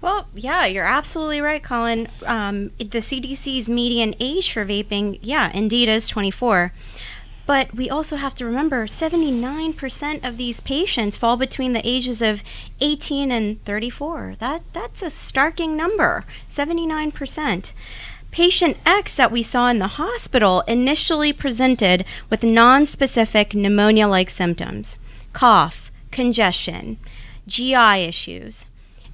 Well, 0.00 0.28
yeah, 0.34 0.64
you're 0.66 0.86
absolutely 0.86 1.40
right, 1.40 1.62
Colin. 1.62 2.08
Um, 2.24 2.70
the 2.78 3.00
CDC's 3.00 3.68
median 3.68 4.14
age 4.20 4.52
for 4.52 4.64
vaping, 4.64 5.18
yeah, 5.22 5.50
indeed 5.52 5.88
is 5.88 6.08
24. 6.08 6.72
But 7.48 7.74
we 7.74 7.88
also 7.88 8.16
have 8.16 8.34
to 8.34 8.44
remember 8.44 8.86
79% 8.86 10.22
of 10.22 10.36
these 10.36 10.60
patients 10.60 11.16
fall 11.16 11.38
between 11.38 11.72
the 11.72 11.80
ages 11.82 12.20
of 12.20 12.42
18 12.82 13.32
and 13.32 13.64
34. 13.64 14.36
That 14.38 14.64
that's 14.74 15.00
a 15.00 15.06
starking 15.06 15.70
number, 15.74 16.26
79%. 16.46 17.72
Patient 18.30 18.76
X 18.84 19.16
that 19.16 19.32
we 19.32 19.42
saw 19.42 19.68
in 19.68 19.78
the 19.78 19.96
hospital 19.96 20.60
initially 20.68 21.32
presented 21.32 22.04
with 22.28 22.42
non-specific 22.42 23.54
pneumonia-like 23.54 24.28
symptoms, 24.28 24.98
cough, 25.32 25.90
congestion, 26.10 26.98
GI 27.46 28.04
issues. 28.04 28.66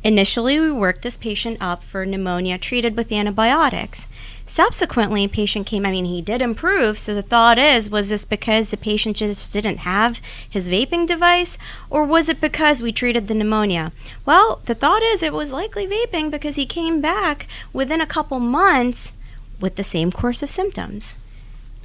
Initially, 0.02 0.58
we 0.58 0.72
worked 0.72 1.02
this 1.02 1.16
patient 1.16 1.56
up 1.60 1.84
for 1.84 2.04
pneumonia 2.04 2.58
treated 2.58 2.96
with 2.96 3.12
antibiotics. 3.12 4.08
Subsequently, 4.54 5.26
patient 5.26 5.66
came, 5.66 5.84
I 5.84 5.90
mean, 5.90 6.04
he 6.04 6.22
did 6.22 6.40
improve. 6.40 6.96
So 7.00 7.12
the 7.12 7.22
thought 7.22 7.58
is, 7.58 7.90
was 7.90 8.08
this 8.08 8.24
because 8.24 8.70
the 8.70 8.76
patient 8.76 9.16
just 9.16 9.52
didn't 9.52 9.78
have 9.78 10.20
his 10.48 10.68
vaping 10.68 11.08
device, 11.08 11.58
or 11.90 12.04
was 12.04 12.28
it 12.28 12.40
because 12.40 12.80
we 12.80 12.92
treated 12.92 13.26
the 13.26 13.34
pneumonia? 13.34 13.90
Well, 14.24 14.60
the 14.66 14.76
thought 14.76 15.02
is 15.02 15.24
it 15.24 15.32
was 15.32 15.50
likely 15.50 15.88
vaping 15.88 16.30
because 16.30 16.54
he 16.54 16.66
came 16.66 17.00
back 17.00 17.48
within 17.72 18.00
a 18.00 18.06
couple 18.06 18.38
months 18.38 19.12
with 19.58 19.74
the 19.74 19.82
same 19.82 20.12
course 20.12 20.40
of 20.40 20.50
symptoms. 20.50 21.16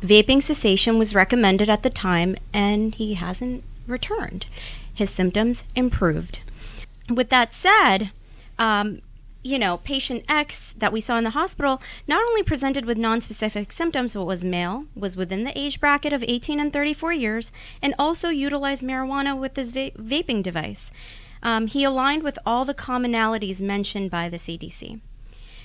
Vaping 0.01 0.43
cessation 0.43 0.99
was 0.99 1.15
recommended 1.15 1.71
at 1.71 1.81
the 1.81 1.89
time, 1.89 2.35
and 2.53 2.93
he 2.93 3.15
hasn't 3.15 3.63
returned. 3.87 4.45
His 4.93 5.09
symptoms 5.09 5.63
improved. 5.75 6.41
With 7.09 7.29
that 7.29 7.51
said, 7.51 8.11
um, 8.59 9.01
you 9.43 9.57
know, 9.57 9.77
patient 9.77 10.23
X 10.27 10.73
that 10.77 10.91
we 10.91 10.99
saw 10.99 11.17
in 11.17 11.23
the 11.23 11.29
hospital 11.31 11.81
not 12.07 12.27
only 12.27 12.43
presented 12.43 12.85
with 12.85 12.97
nonspecific 12.97 13.71
symptoms, 13.71 14.13
but 14.13 14.25
was 14.25 14.43
male, 14.43 14.85
was 14.95 15.15
within 15.15 15.45
the 15.45 15.57
age 15.57 15.79
bracket 15.79 16.11
of 16.11 16.23
18 16.27 16.59
and 16.59 16.73
34 16.73 17.13
years, 17.13 17.51
and 17.81 17.95
also 17.97 18.29
utilized 18.29 18.83
marijuana 18.83 19.37
with 19.37 19.55
his 19.55 19.71
va- 19.71 19.91
vaping 19.91 20.43
device. 20.43 20.91
Um, 21.41 21.67
he 21.67 21.85
aligned 21.85 22.23
with 22.23 22.37
all 22.45 22.65
the 22.65 22.73
commonalities 22.73 23.61
mentioned 23.61 24.11
by 24.11 24.27
the 24.27 24.37
CDC. 24.37 24.99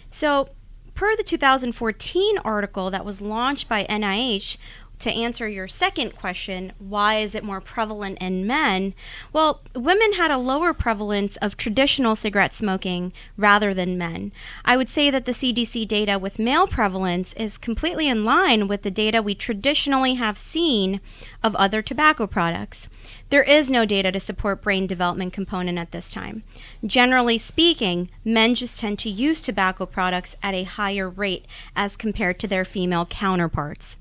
So, 0.08 0.50
per 0.94 1.16
the 1.16 1.24
2014 1.24 2.38
article 2.38 2.90
that 2.90 3.04
was 3.04 3.20
launched 3.20 3.68
by 3.68 3.84
NIH, 3.86 4.56
to 5.00 5.10
answer 5.10 5.48
your 5.48 5.68
second 5.68 6.14
question, 6.16 6.72
why 6.78 7.16
is 7.16 7.34
it 7.34 7.44
more 7.44 7.60
prevalent 7.60 8.18
in 8.20 8.46
men? 8.46 8.94
Well, 9.32 9.62
women 9.74 10.14
had 10.14 10.30
a 10.30 10.38
lower 10.38 10.72
prevalence 10.72 11.36
of 11.36 11.56
traditional 11.56 12.16
cigarette 12.16 12.52
smoking 12.52 13.12
rather 13.36 13.74
than 13.74 13.98
men. 13.98 14.32
I 14.64 14.76
would 14.76 14.88
say 14.88 15.10
that 15.10 15.24
the 15.24 15.32
CDC 15.32 15.86
data 15.88 16.18
with 16.18 16.38
male 16.38 16.66
prevalence 16.66 17.32
is 17.34 17.58
completely 17.58 18.08
in 18.08 18.24
line 18.24 18.68
with 18.68 18.82
the 18.82 18.90
data 18.90 19.20
we 19.20 19.34
traditionally 19.34 20.14
have 20.14 20.38
seen 20.38 21.00
of 21.42 21.54
other 21.56 21.82
tobacco 21.82 22.26
products. 22.26 22.88
There 23.30 23.42
is 23.42 23.70
no 23.70 23.84
data 23.84 24.12
to 24.12 24.20
support 24.20 24.62
brain 24.62 24.86
development 24.86 25.32
component 25.32 25.78
at 25.78 25.90
this 25.90 26.10
time. 26.10 26.44
Generally 26.86 27.38
speaking, 27.38 28.10
men 28.24 28.54
just 28.54 28.78
tend 28.80 28.98
to 29.00 29.10
use 29.10 29.40
tobacco 29.40 29.86
products 29.86 30.36
at 30.42 30.54
a 30.54 30.64
higher 30.64 31.08
rate 31.08 31.46
as 31.74 31.96
compared 31.96 32.38
to 32.38 32.48
their 32.48 32.64
female 32.64 33.06
counterparts. 33.06 33.98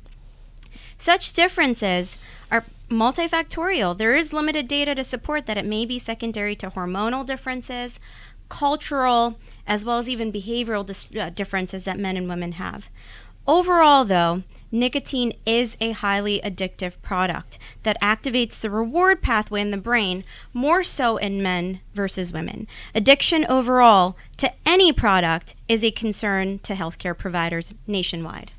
Such 0.97 1.33
differences 1.33 2.17
are 2.51 2.65
multifactorial. 2.89 3.97
There 3.97 4.15
is 4.15 4.33
limited 4.33 4.67
data 4.67 4.95
to 4.95 5.03
support 5.03 5.45
that 5.45 5.57
it 5.57 5.65
may 5.65 5.85
be 5.85 5.99
secondary 5.99 6.55
to 6.57 6.69
hormonal 6.69 7.25
differences, 7.25 7.99
cultural, 8.49 9.37
as 9.65 9.83
well 9.85 9.97
as 9.97 10.09
even 10.09 10.31
behavioral 10.31 10.85
dis- 10.85 11.07
uh, 11.17 11.29
differences 11.29 11.83
that 11.85 11.99
men 11.99 12.17
and 12.17 12.27
women 12.27 12.53
have. 12.53 12.89
Overall, 13.47 14.05
though, 14.05 14.43
nicotine 14.71 15.33
is 15.45 15.75
a 15.81 15.91
highly 15.91 16.39
addictive 16.41 16.93
product 17.01 17.59
that 17.83 17.99
activates 18.01 18.59
the 18.59 18.69
reward 18.69 19.21
pathway 19.21 19.61
in 19.61 19.71
the 19.71 19.77
brain 19.77 20.23
more 20.53 20.83
so 20.83 21.17
in 21.17 21.43
men 21.43 21.79
versus 21.93 22.31
women. 22.31 22.67
Addiction 22.95 23.45
overall 23.47 24.17
to 24.37 24.51
any 24.65 24.91
product 24.93 25.55
is 25.67 25.83
a 25.83 25.91
concern 25.91 26.59
to 26.59 26.73
healthcare 26.73 27.17
providers 27.17 27.75
nationwide. 27.85 28.51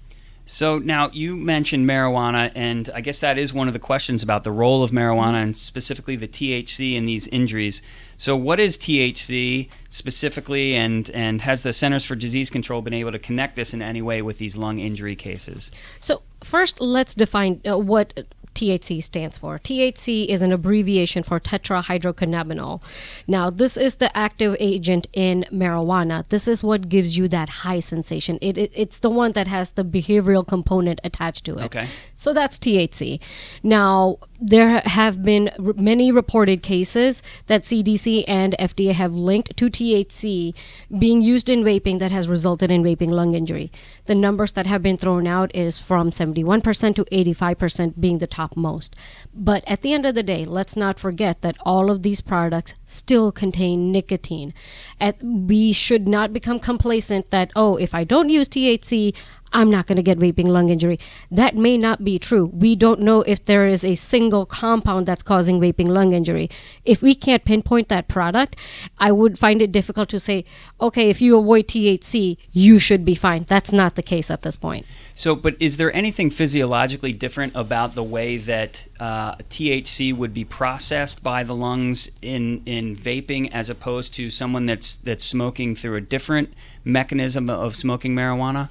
So 0.47 0.79
now 0.79 1.11
you 1.13 1.37
mentioned 1.37 1.89
marijuana, 1.89 2.53
and 2.55 2.91
I 2.95 3.01
guess 3.01 3.21
that 3.21 3.39
is 3.39 3.55
one 3.55 3.67
of 3.67 3.73
the 3.73 3.81
questions 3.81 4.23
about 4.23 4.45
the 4.45 4.53
role 4.53 4.83
of 4.83 4.91
marijuana 4.91 5.43
and 5.43 5.57
specifically 5.57 6.17
the 6.17 6.29
THC 6.29 6.95
in 6.95 7.07
these 7.07 7.27
injuries. 7.29 7.83
So, 8.19 8.37
what 8.37 8.61
is 8.61 8.77
THC 8.77 9.69
specifically, 9.89 10.75
and 10.75 11.11
and 11.11 11.41
has 11.43 11.63
the 11.63 11.73
Centers 11.73 12.05
for 12.05 12.15
Disease 12.15 12.51
Control 12.51 12.83
been 12.83 12.95
able 12.95 13.13
to 13.13 13.19
connect 13.19 13.57
this 13.57 13.73
in 13.73 13.81
any 13.81 14.03
way 14.03 14.21
with 14.21 14.39
these 14.39 14.57
lung 14.57 14.79
injury 14.79 15.17
cases? 15.17 15.71
So 16.01 16.23
first, 16.43 16.81
let's 16.81 17.15
define 17.15 17.61
uh, 17.67 17.79
what 17.79 18.13
THC 18.55 19.03
stands 19.03 19.39
for. 19.39 19.59
THC 19.59 20.27
is 20.27 20.43
an 20.43 20.53
abbreviation 20.53 21.23
for 21.23 21.41
tetrahydrocannabinol. 21.41 22.83
Now, 23.27 23.51
this 23.51 23.77
is 23.77 23.97
the 23.97 24.17
active 24.17 24.57
agent 24.61 25.07
in 25.13 25.45
marijuana. 25.53 26.27
This 26.29 26.49
is 26.49 26.63
what 26.63 26.89
gives 26.89 27.17
you 27.17 27.29
that 27.29 27.49
high 27.49 27.81
sensation. 27.81 28.39
It, 28.41 28.57
it, 28.59 28.73
it's 28.75 28.99
the 28.99 29.11
one 29.11 29.33
that 29.33 29.47
has 29.49 29.73
the 29.73 29.85
behavioral 29.85 30.47
component 30.47 31.01
attached 31.05 31.45
to 31.47 31.59
it. 31.59 31.65
Okay. 31.65 31.89
So 32.15 32.33
that's 32.33 32.59
THC. 32.59 33.21
Now, 33.63 34.19
there 34.41 34.81
have 34.81 35.23
been 35.23 35.51
r- 35.59 35.73
many 35.77 36.13
reported 36.13 36.63
cases 36.63 37.23
that 37.47 37.63
CDC 37.63 38.25
and 38.29 38.55
FDA 38.59 38.93
have 38.93 39.15
linked 39.15 39.57
to 39.57 39.71
THC 39.71 40.55
being 40.99 41.23
used 41.23 41.49
in 41.49 41.63
vaping 41.63 41.99
that 41.99 42.11
has 42.11 42.29
resulted 42.29 42.71
in 42.71 42.83
vaping 42.83 43.11
lung 43.11 43.35
injury. 43.35 43.73
The 44.07 44.15
numbers 44.15 44.53
that 44.53 44.67
have 44.67 44.83
been 44.83 44.99
thrown 44.99 45.27
out 45.27 45.55
is 45.55 45.79
from 45.79 46.11
71% 46.11 46.95
to 46.97 47.05
85% 47.05 48.01
being 48.01 48.19
the 48.19 48.27
topmost. 48.45 48.95
But 49.33 49.65
at 49.67 49.83
the 49.83 49.93
end 49.93 50.07
of 50.07 50.15
the 50.15 50.23
day, 50.23 50.45
let's 50.45 50.77
not 50.77 50.99
forget 50.99 51.43
that 51.43 51.57
all 51.65 51.91
of 51.91 52.03
these 52.03 52.21
products 52.21 52.75
still 52.85 53.33
contain 53.33 53.93
nicotine. 53.93 54.53
At, 55.01 55.23
we 55.23 55.73
should 55.73 56.07
not 56.07 56.33
become 56.33 56.59
complacent 56.59 57.31
that, 57.31 57.51
oh, 57.57 57.77
if 57.77 57.95
I 57.95 58.05
don't 58.05 58.31
use 58.31 58.49
THC, 58.49 59.15
I'm 59.55 59.71
not 59.71 59.87
going 59.87 59.97
to 59.97 60.03
get 60.03 60.19
vaping 60.19 60.49
lung 60.49 60.69
injury. 60.69 60.99
That 61.31 61.57
may 61.57 61.79
not 61.79 62.05
be 62.05 62.19
true. 62.19 62.47
We 62.47 62.75
don't 62.75 63.01
know 63.01 63.23
if 63.23 63.45
there 63.45 63.69
is 63.69 63.85
a 63.85 63.95
single 63.95 64.45
compound 64.45 65.07
that's 65.07 65.23
causing 65.23 65.61
vaping 65.61 65.89
lung 65.89 66.13
injury. 66.13 66.51
If 66.85 67.03
we 67.03 67.15
can't 67.15 67.45
pinpoint 67.45 67.89
that 67.89 68.09
product, 68.09 68.57
I 68.99 69.13
would 69.13 69.39
find 69.39 69.63
it 69.63 69.71
difficult 69.71 70.09
to 70.09 70.19
say, 70.19 70.45
okay, 70.81 71.09
if 71.09 71.23
you 71.23 71.39
avoid 71.39 71.69
THC, 71.69 72.37
you 72.51 72.81
should 72.81 73.05
be 73.05 73.15
fine. 73.15 73.47
That's 73.49 73.71
not 73.73 73.95
the 73.95 74.03
case 74.03 74.29
at 74.29 74.43
this 74.43 74.57
point. 74.57 74.87
So, 75.15 75.37
but 75.37 75.57
is 75.61 75.77
there 75.77 75.95
anything 75.95 76.31
physiologically 76.31 77.13
different 77.13 77.55
about 77.55 77.95
the 77.95 78.03
way 78.03 78.37
that 78.39 78.87
uh, 78.99 79.37
THC 79.37 80.15
would 80.17 80.35
be 80.35 80.45
processed 80.45 81.23
by 81.23 81.45
the 81.45 81.55
lungs 81.55 82.11
in 82.21 82.63
in 82.67 82.97
vaping 82.97 83.51
as 83.53 83.71
opposed 83.71 84.15
to 84.15 84.31
someone 84.31 84.67
that's 84.67 84.97
that's 84.97 85.25
smoking 85.25 85.77
through 85.77 85.97
a 85.97 86.01
different 86.01 86.53
mechanism 86.85 87.49
of 87.49 87.77
smoking 87.77 88.15
marijuana? 88.15 88.69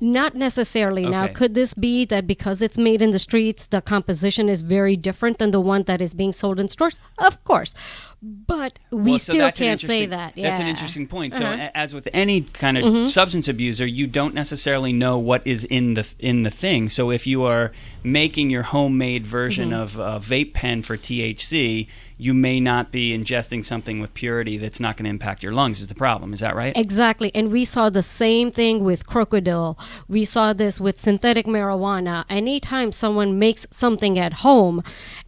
Not 0.00 0.34
necessarily. 0.34 1.06
Now, 1.06 1.28
could 1.28 1.54
this 1.54 1.72
be 1.74 2.04
that 2.06 2.26
because 2.26 2.60
it's 2.62 2.76
made 2.76 3.00
in 3.00 3.10
the 3.10 3.18
streets, 3.18 3.66
the 3.66 3.80
composition 3.80 4.48
is 4.48 4.62
very 4.62 4.96
different 4.96 5.38
than 5.38 5.50
the 5.50 5.60
one 5.60 5.84
that 5.84 6.00
is 6.02 6.14
being 6.14 6.32
sold 6.32 6.58
in 6.60 6.68
stores? 6.68 6.98
Of 7.18 7.42
course. 7.44 7.74
But 8.22 8.78
we 8.90 9.12
Well, 9.12 9.18
so 9.18 9.32
still 9.34 9.50
can't 9.52 9.80
say 9.80 10.06
that. 10.06 10.34
That's 10.34 10.58
an 10.58 10.64
Uh-huh. 10.64 10.70
interesting 10.70 11.06
point. 11.06 11.34
So, 11.34 11.44
a- 11.44 11.70
as 11.76 11.94
with 11.94 12.08
any 12.14 12.40
kind 12.42 12.78
of 12.78 13.08
substance 13.10 13.48
abuser, 13.48 13.86
you 13.86 14.06
don't 14.06 14.34
necessarily 14.34 14.92
know 14.92 15.18
what 15.18 15.42
is 15.46 15.64
in 15.66 15.94
the 15.94 16.06
in 16.18 16.42
the 16.42 16.50
thing. 16.50 16.88
So, 16.88 17.10
if 17.10 17.26
you 17.26 17.42
are 17.42 17.70
making 18.02 18.48
your 18.50 18.62
homemade 18.62 19.26
version 19.26 19.70
Mm-hmm. 19.70 19.80
of 19.80 19.98
a 19.98 20.18
vape 20.20 20.54
pen 20.54 20.82
for 20.82 20.96
THC, 20.96 21.86
you 22.16 22.32
may 22.32 22.60
not 22.60 22.92
be 22.92 23.16
ingesting 23.16 23.64
something 23.64 24.00
with 24.00 24.14
purity 24.14 24.56
that's 24.56 24.78
not 24.78 24.96
going 24.96 25.04
to 25.04 25.10
impact 25.10 25.42
your 25.42 25.52
lungs. 25.52 25.80
Is 25.80 25.88
the 25.88 25.94
problem? 25.94 26.32
Is 26.32 26.40
that 26.40 26.54
right? 26.54 26.72
Exactly. 26.76 27.34
And 27.34 27.50
we 27.50 27.64
saw 27.64 27.90
the 27.90 28.02
same 28.02 28.52
thing 28.52 28.84
with 28.84 29.06
crocodile. 29.06 29.76
We 30.06 30.24
saw 30.24 30.52
this 30.52 30.80
with 30.80 30.98
synthetic 30.98 31.46
marijuana. 31.46 32.24
Anytime 32.30 32.92
someone 32.92 33.38
makes 33.38 33.66
something 33.70 34.18
at 34.18 34.34
home 34.34 34.82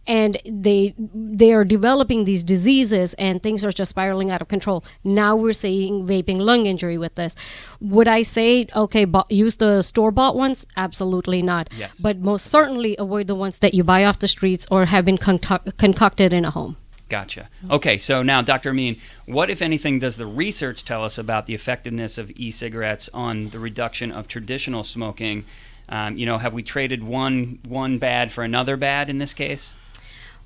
and 0.05 0.39
they 0.45 0.95
they 1.13 1.51
are 1.51 1.65
developing 1.65 2.23
these 2.23 2.43
diseases 2.43 3.13
and 3.15 3.43
things 3.43 3.65
are 3.65 3.71
just 3.73 3.89
spiraling 3.89 4.31
out 4.31 4.41
of 4.41 4.47
control. 4.47 4.85
Now 5.03 5.35
we're 5.35 5.53
seeing 5.53 6.07
vaping 6.07 6.39
lung 6.39 6.65
injury 6.65 6.97
with 6.97 7.15
this. 7.15 7.35
Would 7.81 8.07
I 8.07 8.21
say 8.21 8.67
okay, 8.73 9.03
bu- 9.03 9.23
use 9.29 9.57
the 9.57 9.81
store 9.81 10.11
bought 10.11 10.37
ones? 10.37 10.65
Absolutely 10.77 11.41
not. 11.41 11.69
Yes. 11.75 11.99
But 11.99 12.19
most 12.19 12.47
certainly 12.47 12.95
avoid 12.97 13.27
the 13.27 13.35
ones 13.35 13.59
that 13.59 13.73
you 13.73 13.83
buy 13.83 14.05
off 14.05 14.19
the 14.19 14.27
streets 14.29 14.65
or 14.71 14.85
have 14.85 15.03
been 15.03 15.17
concoct- 15.17 15.77
concocted 15.77 16.31
in 16.31 16.45
a 16.45 16.51
home. 16.51 16.76
Gotcha. 17.09 17.49
Okay, 17.69 17.97
so 17.97 18.21
now, 18.21 18.41
Dr. 18.41 18.71
Amin, 18.71 18.97
what, 19.25 19.49
if 19.49 19.61
anything, 19.61 19.99
does 19.99 20.17
the 20.17 20.25
research 20.25 20.83
tell 20.83 21.03
us 21.05 21.17
about 21.17 21.45
the 21.45 21.53
effectiveness 21.53 22.17
of 22.17 22.31
e 22.31 22.51
cigarettes 22.51 23.09
on 23.13 23.49
the 23.49 23.59
reduction 23.59 24.11
of 24.11 24.27
traditional 24.27 24.83
smoking? 24.83 25.45
Um, 25.89 26.17
you 26.17 26.25
know, 26.25 26.37
have 26.37 26.53
we 26.53 26.63
traded 26.63 27.03
one, 27.03 27.59
one 27.65 27.97
bad 27.97 28.31
for 28.31 28.43
another 28.43 28.75
bad 28.75 29.09
in 29.09 29.19
this 29.19 29.33
case? 29.33 29.77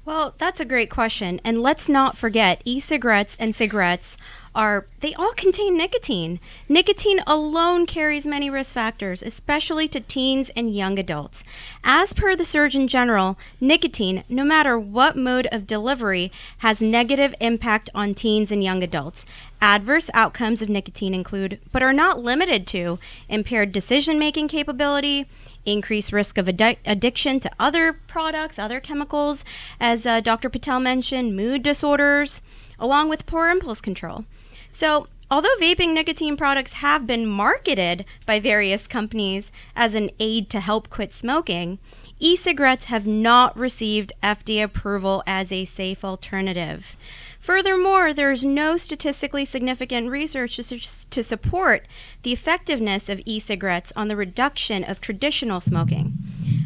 Well, 0.06 0.36
that's 0.38 0.60
a 0.60 0.66
great 0.66 0.90
question. 0.90 1.42
And 1.44 1.62
let's 1.62 1.88
not 1.90 2.18
forget 2.18 2.62
e 2.66 2.80
cigarettes 2.80 3.36
and 3.40 3.56
cigarettes 3.56 4.18
are, 4.54 4.88
they 5.00 5.14
all 5.14 5.32
contain 5.34 5.78
nicotine. 5.78 6.40
Nicotine 6.68 7.22
alone 7.26 7.86
carries 7.86 8.26
many 8.26 8.50
risk 8.50 8.74
factors, 8.74 9.24
especially 9.24 9.88
to 9.88 10.00
teens 10.00 10.52
and 10.56 10.76
young 10.76 11.00
adults. 11.00 11.44
As 11.84 12.14
per 12.14 12.36
the 12.36 12.46
Surgeon 12.46 12.88
General, 12.88 13.38
nicotine, 13.60 14.24
no 14.28 14.44
matter 14.44 14.78
what 14.78 15.16
mode 15.16 15.48
of 15.52 15.68
delivery, 15.68 16.32
has 16.60 16.82
negative 16.82 17.34
impact 17.40 17.90
on 17.96 18.14
teens 18.14 18.52
and 18.52 18.64
young 18.64 18.84
adults. 18.84 19.26
Adverse 19.62 20.10
outcomes 20.14 20.62
of 20.62 20.70
nicotine 20.70 21.14
include, 21.14 21.60
but 21.72 21.84
are 21.84 21.94
not 21.94 22.20
limited 22.20 22.66
to, 22.68 23.00
impaired 23.30 23.72
decision 23.72 24.20
making 24.20 24.48
capability, 24.48 25.28
increased 25.66 26.12
risk 26.12 26.38
of 26.38 26.48
addi- 26.48 26.78
addiction 26.86 27.40
to 27.40 27.52
other 27.60 27.94
products, 27.94 28.58
other 28.58 28.80
chemicals, 28.80 29.46
as 29.80 30.06
uh, 30.06 30.20
Dr. 30.20 30.50
Patel 30.50 30.80
mentioned, 30.80 31.36
mood 31.36 31.64
disorders, 31.64 32.42
along 32.80 33.08
with 33.08 33.28
poor 33.28 33.50
impulse 33.50 33.80
control. 33.80 34.26
So, 34.72 35.08
although 35.30 35.56
vaping 35.60 35.94
nicotine 35.94 36.38
products 36.38 36.74
have 36.74 37.06
been 37.06 37.26
marketed 37.26 38.06
by 38.26 38.40
various 38.40 38.88
companies 38.88 39.52
as 39.76 39.96
an 39.96 40.10
aid 40.20 40.50
to 40.50 40.60
help 40.60 40.90
quit 40.90 41.14
smoking, 41.14 41.80
e 42.20 42.36
cigarettes 42.36 42.86
have 42.86 43.06
not 43.06 43.58
received 43.58 44.14
FDA 44.24 44.64
approval 44.64 45.24
as 45.28 45.52
a 45.52 45.66
safe 45.66 46.06
alternative. 46.06 46.96
Furthermore, 47.40 48.14
there 48.14 48.32
is 48.32 48.46
no 48.46 48.78
statistically 48.78 49.46
significant 49.46 50.10
research 50.10 50.58
to 50.58 51.24
support 51.24 51.88
the 52.22 52.32
effectiveness 52.32 53.10
of 53.10 53.22
e 53.26 53.40
cigarettes 53.40 53.92
on 53.96 54.08
the 54.08 54.16
reduction 54.16 54.84
of 54.84 55.02
traditional 55.02 55.60
smoking 55.60 56.18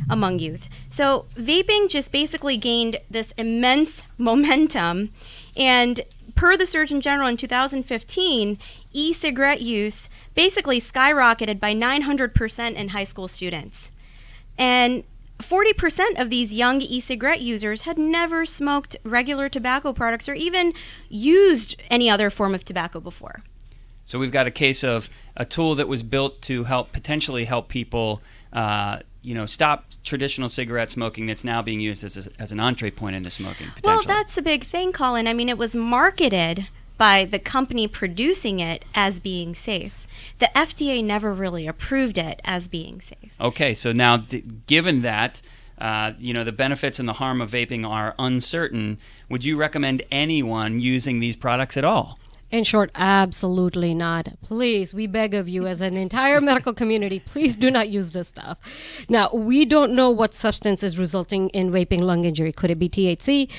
among 0.09 0.39
youth. 0.39 0.69
So, 0.89 1.25
vaping 1.37 1.89
just 1.89 2.11
basically 2.11 2.57
gained 2.57 2.97
this 3.09 3.33
immense 3.37 4.03
momentum. 4.17 5.11
And 5.55 6.01
per 6.35 6.55
the 6.57 6.65
Surgeon 6.65 7.01
General 7.01 7.27
in 7.27 7.37
2015, 7.37 8.57
e 8.91 9.13
cigarette 9.13 9.61
use 9.61 10.09
basically 10.35 10.79
skyrocketed 10.79 11.59
by 11.59 11.73
900% 11.73 12.75
in 12.75 12.89
high 12.89 13.03
school 13.03 13.27
students. 13.27 13.91
And 14.57 15.03
40% 15.39 16.19
of 16.19 16.29
these 16.29 16.53
young 16.53 16.81
e 16.81 16.99
cigarette 16.99 17.41
users 17.41 17.81
had 17.81 17.97
never 17.97 18.45
smoked 18.45 18.95
regular 19.03 19.49
tobacco 19.49 19.91
products 19.91 20.29
or 20.29 20.33
even 20.33 20.73
used 21.09 21.75
any 21.89 22.09
other 22.09 22.29
form 22.29 22.55
of 22.55 22.63
tobacco 22.63 22.99
before. 22.99 23.43
So 24.05 24.19
we've 24.19 24.31
got 24.31 24.47
a 24.47 24.51
case 24.51 24.83
of 24.83 25.09
a 25.35 25.45
tool 25.45 25.75
that 25.75 25.87
was 25.87 26.03
built 26.03 26.41
to 26.43 26.65
help 26.65 26.91
potentially 26.91 27.45
help 27.45 27.67
people, 27.67 28.21
uh, 28.53 28.99
you 29.25 29.33
know, 29.33 29.45
stop 29.45 29.85
traditional 30.03 30.47
cigarette 30.47 30.91
smoking 30.91 31.25
that's 31.25 31.43
now 31.43 31.61
being 31.61 31.79
used 31.79 32.03
as, 32.03 32.27
a, 32.27 32.29
as 32.39 32.51
an 32.51 32.59
entree 32.59 32.91
point 32.91 33.15
into 33.15 33.31
smoking. 33.31 33.67
Well, 33.83 34.03
that's 34.03 34.37
a 34.37 34.41
big 34.41 34.63
thing, 34.63 34.91
Colin. 34.91 35.27
I 35.27 35.33
mean, 35.33 35.49
it 35.49 35.57
was 35.57 35.75
marketed 35.75 36.67
by 36.97 37.25
the 37.25 37.39
company 37.39 37.87
producing 37.87 38.59
it 38.59 38.85
as 38.93 39.19
being 39.19 39.55
safe. 39.55 40.07
The 40.39 40.49
FDA 40.55 41.03
never 41.03 41.33
really 41.33 41.67
approved 41.67 42.17
it 42.17 42.39
as 42.45 42.67
being 42.67 43.01
safe. 43.01 43.31
Okay, 43.41 43.73
so 43.73 43.91
now 43.91 44.25
given 44.67 45.01
that, 45.01 45.41
uh, 45.79 46.11
you 46.19 46.33
know, 46.33 46.43
the 46.43 46.51
benefits 46.51 46.99
and 46.99 47.09
the 47.09 47.13
harm 47.13 47.41
of 47.41 47.51
vaping 47.51 47.87
are 47.87 48.13
uncertain, 48.19 48.99
would 49.29 49.43
you 49.43 49.57
recommend 49.57 50.03
anyone 50.11 50.79
using 50.79 51.19
these 51.19 51.35
products 51.35 51.75
at 51.75 51.83
all? 51.83 52.19
In 52.55 52.63
short, 52.63 52.89
absolutely 52.95 53.93
not. 53.93 54.29
Please, 54.41 54.93
we 54.93 55.07
beg 55.07 55.33
of 55.33 55.49
you 55.49 55.67
as 55.67 55.81
an 55.81 55.97
entire 55.97 56.39
medical 56.39 56.73
community, 56.73 57.19
please 57.19 57.57
do 57.57 57.69
not 57.69 57.89
use 57.89 58.13
this 58.13 58.29
stuff. 58.29 58.57
Now, 59.09 59.29
we 59.33 59.65
don't 59.65 59.91
know 59.91 60.09
what 60.09 60.33
substance 60.33 60.81
is 60.81 60.97
resulting 60.97 61.49
in 61.49 61.69
vaping 61.69 62.03
lung 62.03 62.23
injury. 62.23 62.53
Could 62.53 62.71
it 62.71 62.79
be 62.79 62.87
THC? 62.87 63.49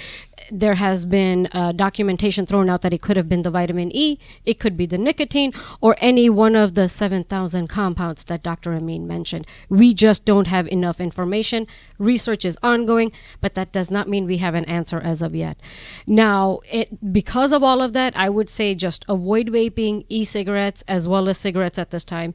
There 0.50 0.74
has 0.74 1.04
been 1.04 1.48
uh, 1.52 1.72
documentation 1.72 2.46
thrown 2.46 2.70
out 2.70 2.82
that 2.82 2.92
it 2.92 3.02
could 3.02 3.16
have 3.16 3.28
been 3.28 3.42
the 3.42 3.50
vitamin 3.50 3.90
E, 3.94 4.18
it 4.44 4.58
could 4.58 4.76
be 4.76 4.86
the 4.86 4.98
nicotine, 4.98 5.52
or 5.80 5.96
any 6.00 6.28
one 6.28 6.54
of 6.56 6.74
the 6.74 6.88
7,000 6.88 7.68
compounds 7.68 8.24
that 8.24 8.42
Dr. 8.42 8.74
Amin 8.74 9.06
mentioned. 9.06 9.46
We 9.68 9.94
just 9.94 10.24
don't 10.24 10.46
have 10.46 10.66
enough 10.68 11.00
information. 11.00 11.66
Research 11.98 12.44
is 12.44 12.58
ongoing, 12.62 13.12
but 13.40 13.54
that 13.54 13.72
does 13.72 13.90
not 13.90 14.08
mean 14.08 14.26
we 14.26 14.38
have 14.38 14.54
an 14.54 14.64
answer 14.66 15.00
as 15.00 15.22
of 15.22 15.34
yet. 15.34 15.58
Now, 16.06 16.60
it, 16.70 17.12
because 17.12 17.52
of 17.52 17.62
all 17.62 17.82
of 17.82 17.92
that, 17.92 18.16
I 18.16 18.28
would 18.28 18.50
say 18.50 18.74
just 18.74 19.04
avoid 19.08 19.48
vaping, 19.48 20.04
e 20.08 20.24
cigarettes, 20.24 20.84
as 20.88 21.08
well 21.08 21.28
as 21.28 21.38
cigarettes 21.38 21.78
at 21.78 21.90
this 21.90 22.04
time 22.04 22.34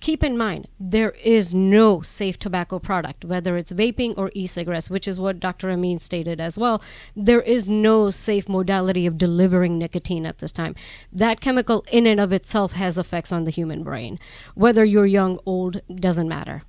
keep 0.00 0.22
in 0.24 0.36
mind 0.36 0.66
there 0.78 1.10
is 1.10 1.54
no 1.54 2.00
safe 2.00 2.38
tobacco 2.38 2.78
product 2.78 3.24
whether 3.24 3.56
it's 3.56 3.72
vaping 3.72 4.14
or 4.16 4.30
e-cigarettes 4.34 4.90
which 4.90 5.06
is 5.06 5.20
what 5.20 5.38
dr 5.40 5.68
amin 5.70 5.98
stated 5.98 6.40
as 6.40 6.58
well. 6.58 6.82
There 7.14 7.40
is 7.40 7.68
no 7.68 8.10
safe 8.10 8.48
modality 8.48 9.06
of 9.06 9.18
delivering 9.18 9.78
nicotine 9.78 10.26
at 10.26 10.38
this 10.38 10.52
time. 10.52 10.74
That 11.12 11.40
chemical 11.40 11.84
in 11.90 12.06
and 12.06 12.20
of 12.20 12.32
itself 12.32 12.72
has 12.72 12.98
effects 12.98 13.32
on 13.32 13.44
the 13.44 13.50
human 13.50 13.82
brain. 13.82 14.18
Whether 14.54 14.84
you're 14.84 15.06
young 15.06 15.38
old 15.46 15.80
doesn't 15.94 16.28
matter. 16.28 16.62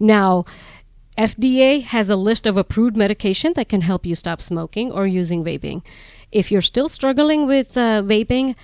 Now 0.00 0.44
FDA 1.16 1.82
has 1.82 2.08
a 2.08 2.16
list 2.16 2.46
of 2.46 2.56
approved 2.56 2.96
medication 2.96 3.52
that 3.56 3.68
can 3.68 3.80
help 3.80 4.06
you 4.06 4.14
stop 4.14 4.40
smoking 4.40 4.92
or 4.92 5.06
using 5.06 5.44
vaping. 5.44 5.82
If 6.30 6.52
you're 6.52 6.62
still 6.62 6.88
struggling 6.88 7.46
with 7.46 7.76
uh, 7.76 8.02
vaping, 8.02 8.54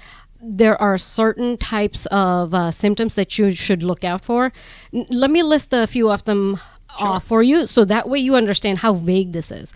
there 0.47 0.81
are 0.81 0.99
certain 0.99 1.57
types 1.57 2.07
of 2.07 2.55
uh, 2.55 2.71
symptoms 2.71 3.15
that 3.15 3.39
you 3.39 3.53
should 3.53 3.83
look 3.83 4.05
out 4.05 4.23
for. 4.23 4.53
N- 4.93 5.07
let 5.11 5.31
me 5.31 5.43
list 5.43 5.73
a 5.73 5.87
few 5.87 6.11
of 6.11 6.25
them 6.25 6.61
sure. 6.99 7.09
off 7.09 7.25
for 7.25 7.43
you 7.43 7.67
so 7.67 7.85
that 7.85 8.09
way 8.09 8.19
you 8.19 8.35
understand 8.35 8.79
how 8.79 8.93
vague 8.93 9.33
this 9.33 9.51
is 9.51 9.73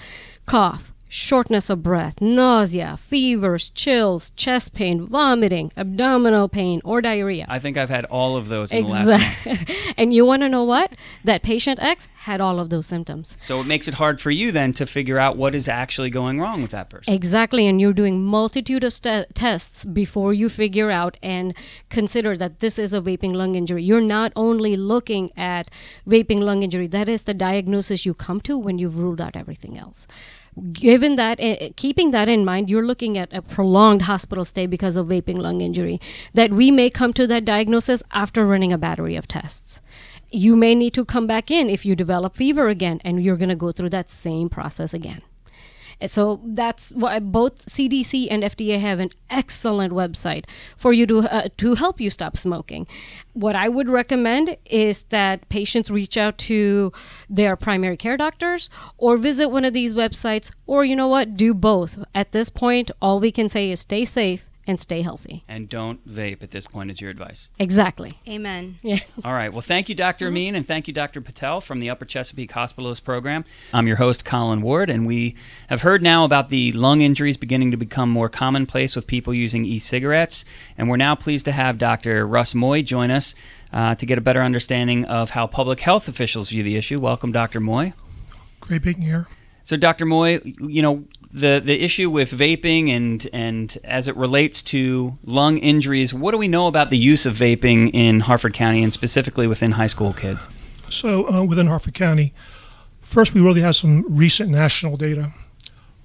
cough, 0.49 0.93
shortness 1.09 1.71
of 1.71 1.83
breath, 1.83 2.21
nausea, 2.21 2.99
fevers, 2.99 3.71
chills, 3.71 4.31
chest 4.37 4.75
pain, 4.75 5.07
vomiting, 5.07 5.73
abdominal 5.77 6.49
pain, 6.49 6.81
or 6.85 7.01
diarrhea. 7.01 7.47
I 7.49 7.59
think 7.59 7.77
I've 7.77 7.91
had 7.91 8.05
all 8.07 8.37
of 8.37 8.49
those 8.49 8.73
in 8.73 8.85
exactly. 8.85 9.07
the 9.07 9.59
last 9.59 9.69
month. 9.69 9.95
and 9.97 10.13
you 10.13 10.25
want 10.25 10.43
to 10.43 10.49
know 10.49 10.65
what? 10.65 10.93
That 11.25 11.43
patient 11.43 11.81
X 11.81 12.09
had 12.19 12.41
all 12.41 12.61
of 12.61 12.71
those 12.71 12.87
symptoms. 12.87 13.37
So 13.39 13.61
it 13.61 13.65
makes 13.65 13.89
it 13.89 13.95
hard 13.95 14.21
for 14.21 14.31
you 14.31 14.53
then 14.53 14.73
to 14.75 14.87
figure 14.87 15.19
out 15.19 15.37
what 15.37 15.55
is 15.55 15.69
actually 15.69 16.11
going 16.11 16.41
wrong 16.41 16.61
with 16.63 16.73
that 16.73 16.91
person. 16.91 17.15
Exactly, 17.15 17.67
and 17.67 17.81
you're 17.81 17.93
doing 17.93 18.23
multitude 18.23 18.85
of 18.85 18.93
st- 18.93 19.35
tests 19.35 19.85
before 19.85 20.35
you 20.35 20.49
figure 20.49 20.91
out 20.91 21.17
and 21.23 21.55
consider 21.89 22.37
that 22.37 22.61
this 22.61 22.79
is 22.79 22.93
a 22.93 23.01
vaping 23.01 23.35
lung 23.35 23.55
injury. 23.55 23.83
You're 23.83 24.01
not 24.01 24.33
only 24.37 24.77
looking 24.77 25.31
at 25.37 25.71
vaping 26.07 26.41
lung 26.41 26.63
injury, 26.63 26.87
that 26.89 27.09
is 27.09 27.23
the 27.23 27.35
diagnosis 27.35 28.05
you 28.05 28.15
come 28.15 28.41
to 28.43 28.59
when 28.59 28.79
you've 28.79 28.99
ruled 28.99 29.21
out 29.21 29.37
everything 29.37 29.79
else 29.79 30.07
given 30.73 31.17
that 31.17 31.41
uh, 31.41 31.71
keeping 31.77 32.11
that 32.11 32.29
in 32.29 32.45
mind 32.45 32.69
you're 32.71 32.87
looking 32.87 33.17
at 33.19 33.33
a 33.33 33.43
prolonged 33.43 34.03
hospital 34.03 34.45
stay 34.45 34.67
because 34.67 34.97
of 34.97 35.07
vaping 35.07 35.39
lung 35.39 35.61
injury 35.61 36.01
that 36.35 36.51
we 36.51 36.71
may 36.71 36.91
come 36.91 37.13
to 37.13 37.27
that 37.27 37.45
diagnosis 37.45 38.03
after 38.13 38.47
running 38.47 38.73
a 38.73 38.79
battery 38.79 39.17
of 39.17 39.29
tests. 39.29 39.81
You 40.31 40.57
may 40.57 40.75
need 40.75 40.93
to 40.95 41.05
come 41.05 41.27
back 41.27 41.51
in 41.51 41.71
if 41.71 41.87
you 41.87 41.97
develop 41.97 42.35
fever 42.35 42.69
again 42.69 43.01
and 43.05 43.23
you're 43.23 43.37
going 43.37 43.49
to 43.49 43.57
go 43.57 43.73
through 43.73 43.91
that 43.91 44.11
same 44.11 44.49
process 44.49 44.93
again 44.93 45.23
so 46.07 46.41
that's 46.45 46.91
why 46.91 47.19
both 47.19 47.67
CDC 47.67 48.29
and 48.31 48.43
FDA 48.43 48.79
have 48.79 49.01
an 49.01 49.11
excellent 49.31 49.93
website 49.93 50.45
for 50.77 50.93
you 50.93 51.07
to 51.07 51.21
uh, 51.21 51.49
to 51.57 51.75
help 51.75 52.01
you 52.01 52.11
stop 52.11 52.37
smoking. 52.37 52.87
What 53.33 53.57
I 53.57 53.69
would 53.69 53.89
recommend 53.89 54.57
is 54.65 55.05
that 55.11 55.49
patients 55.49 55.91
reach 55.91 56.17
out 56.17 56.39
to 56.39 56.93
their 57.29 57.57
primary 57.57 57.97
care 57.97 58.17
doctors 58.17 58.71
or 58.97 59.17
visit 59.17 59.49
one 59.49 59.65
of 59.65 59.73
these 59.73 59.95
websites 59.95 60.51
or 60.67 60.85
you 60.85 60.95
know 60.95 61.09
what, 61.09 61.37
do 61.37 61.53
both. 61.55 61.99
At 62.15 62.33
this 62.33 62.49
point, 62.49 62.91
all 63.03 63.21
we 63.21 63.33
can 63.33 63.49
say 63.49 63.71
is 63.71 63.81
stay 63.81 64.05
safe 64.05 64.48
and 64.69 64.79
stay 64.79 65.01
healthy. 65.01 65.45
And 65.49 65.67
don't 65.67 66.07
vape 66.07 66.43
at 66.43 66.51
this 66.51 66.67
point 66.67 66.91
is 66.91 67.01
your 67.01 67.11
advice. 67.11 67.49
Exactly. 67.59 68.13
Amen. 68.29 68.79
Yeah. 68.83 68.99
All 69.25 69.33
right. 69.33 69.51
Well, 69.51 69.63
thank 69.63 69.89
you, 69.89 69.95
Dr. 69.95 70.27
Mm-hmm. 70.27 70.37
Amin, 70.37 70.55
and 70.55 70.67
thank 70.67 70.87
you, 70.87 70.93
Dr. 70.93 71.23
Patel 71.23 71.63
from 71.63 71.81
the 71.81 71.89
Upper 71.89 72.05
Chesapeake 72.05 72.53
Hospitalist 72.53 73.03
Program. 73.03 73.47
I'm 73.73 73.87
your 73.87 73.97
host, 73.97 74.27
Colin 74.27 74.61
Ward, 74.61 74.91
and 74.91 75.07
we 75.07 75.35
have 75.69 75.81
heard 75.81 76.03
now 76.03 76.25
about 76.25 76.51
the 76.51 76.71
lung 76.73 77.01
injuries 77.01 77.39
beginning 77.39 77.71
to 77.71 77.79
become 77.79 78.11
more 78.11 78.29
commonplace 78.29 78.95
with 78.95 79.07
people 79.07 79.33
using 79.33 79.65
e-cigarettes, 79.65 80.45
and 80.77 80.91
we're 80.91 80.99
now 80.99 81.15
pleased 81.15 81.47
to 81.47 81.53
have 81.53 81.79
Dr. 81.79 82.27
Russ 82.27 82.55
Moy 82.55 82.83
join 82.83 83.11
us 83.11 83.35
uh, 83.73 83.95
to 83.95 84.05
get 84.05 84.19
a 84.19 84.21
better 84.21 84.43
understanding 84.43 85.07
of 85.07 85.31
how 85.31 85.47
public 85.47 85.81
health 85.81 86.09
officials 86.09 86.51
view 86.51 86.63
the 86.63 86.77
issue. 86.77 87.01
Welcome, 87.01 87.33
Dr. 87.33 87.59
Moy. 87.59 87.95
Great 88.61 88.83
being 88.83 89.01
here. 89.01 89.29
So, 89.65 89.77
Dr. 89.77 90.05
Moy, 90.07 90.41
you 90.45 90.83
know, 90.83 91.05
the 91.31 91.61
the 91.63 91.83
issue 91.83 92.11
with 92.11 92.31
vaping 92.33 92.91
and 92.91 93.29
and 93.33 93.79
as 93.85 94.09
it 94.09 94.17
relates 94.17 94.63
to 94.63 95.19
lung 95.25 95.59
injuries, 95.59 96.15
what 96.15 96.33
do 96.33 96.39
we 96.39 96.49
know 96.49 96.67
about 96.67 96.89
the 96.89 96.99
use 96.99 97.27
of 97.27 97.35
vaping 97.35 97.91
in 97.93 98.21
Harford 98.21 98.55
County 98.55 98.83
and 98.83 98.93
specifically 98.93 99.47
within 99.47 99.73
high 99.73 99.87
school 99.87 100.13
kids? 100.13 100.49
So 100.89 101.29
uh, 101.31 101.43
within 101.43 101.67
Harford 101.67 101.95
County, 101.95 102.33
first 103.03 103.35
we 103.35 103.41
really 103.41 103.61
have 103.61 103.77
some 103.77 104.05
recent 104.09 104.51
national 104.51 104.97
data. 104.97 105.33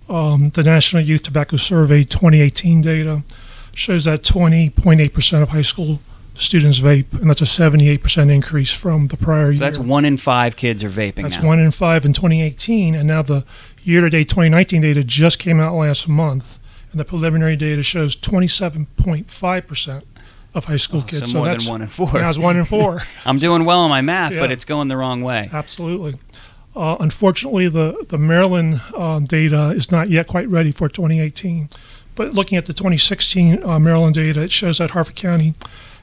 Um, 0.09 0.49
the 0.49 0.63
National 0.63 1.01
Youth 1.01 1.23
Tobacco 1.23 1.55
Survey 1.55 2.03
2018 2.03 2.81
data 2.81 3.23
shows 3.73 4.03
that 4.03 4.21
20.8% 4.21 5.41
of 5.41 5.49
high 5.49 5.62
school 5.62 5.99
students 6.36 6.79
vape, 6.79 7.12
and 7.13 7.29
that's 7.29 7.41
a 7.41 7.45
78% 7.45 8.31
increase 8.31 8.71
from 8.71 9.07
the 9.07 9.17
prior 9.17 9.51
year. 9.51 9.59
That's 9.59 9.77
one 9.77 10.05
in 10.05 10.17
five 10.17 10.55
kids 10.55 10.83
are 10.83 10.89
vaping 10.89 11.23
That's 11.23 11.39
now. 11.39 11.47
one 11.47 11.59
in 11.59 11.71
five 11.71 12.05
in 12.05 12.13
2018, 12.13 12.95
and 12.95 13.07
now 13.07 13.21
the 13.21 13.45
year-to-date 13.84 14.30
2019 14.30 14.82
data 14.82 15.04
just 15.04 15.39
came 15.39 15.60
out 15.60 15.76
last 15.76 16.08
month, 16.08 16.60
and 16.91 17.00
the 17.00 17.06
preliminary 17.06 17.56
data 17.56 17.84
shows 17.84 18.15
27.5 18.15 19.67
percent 19.67 20.06
of 20.54 20.65
high 20.65 20.78
school 20.78 21.00
Oh, 21.02 21.04
kids. 21.04 21.32
so 21.32 21.38
more 21.39 21.48
that's 21.48 21.63
than 21.65 21.72
one 21.72 21.82
in 21.82 21.88
four. 21.88 22.10
It's 22.22 22.38
one 22.38 22.58
in 22.58 22.65
four. 22.65 23.02
I'm 23.26 23.38
doing 23.38 23.65
well 23.65 23.80
on 23.80 23.89
my 23.89 24.02
math, 24.02 24.34
but 24.34 24.52
it's 24.52 24.65
going 24.65 24.88
the 24.88 24.98
wrong 24.98 25.22
way. 25.24 25.50
Absolutely. 25.52 26.17
Uh, 26.76 26.98
unfortunately, 27.00 27.67
the 27.69 28.06
the 28.10 28.17
Maryland 28.17 28.82
um, 28.96 29.26
data 29.26 29.69
is 29.72 29.91
not 29.91 30.10
yet 30.10 30.28
quite 30.28 30.48
ready 30.50 30.72
for 30.72 30.88
2018. 30.89 31.69
But 32.15 32.34
looking 32.36 32.60
at 32.60 32.67
the 32.67 32.74
2016 32.74 33.63
uh, 33.63 33.80
Maryland 33.80 34.13
data, 34.13 34.41
it 34.43 34.52
shows 34.52 34.78
that 34.78 34.91
Harford 34.91 35.15
County 35.15 35.56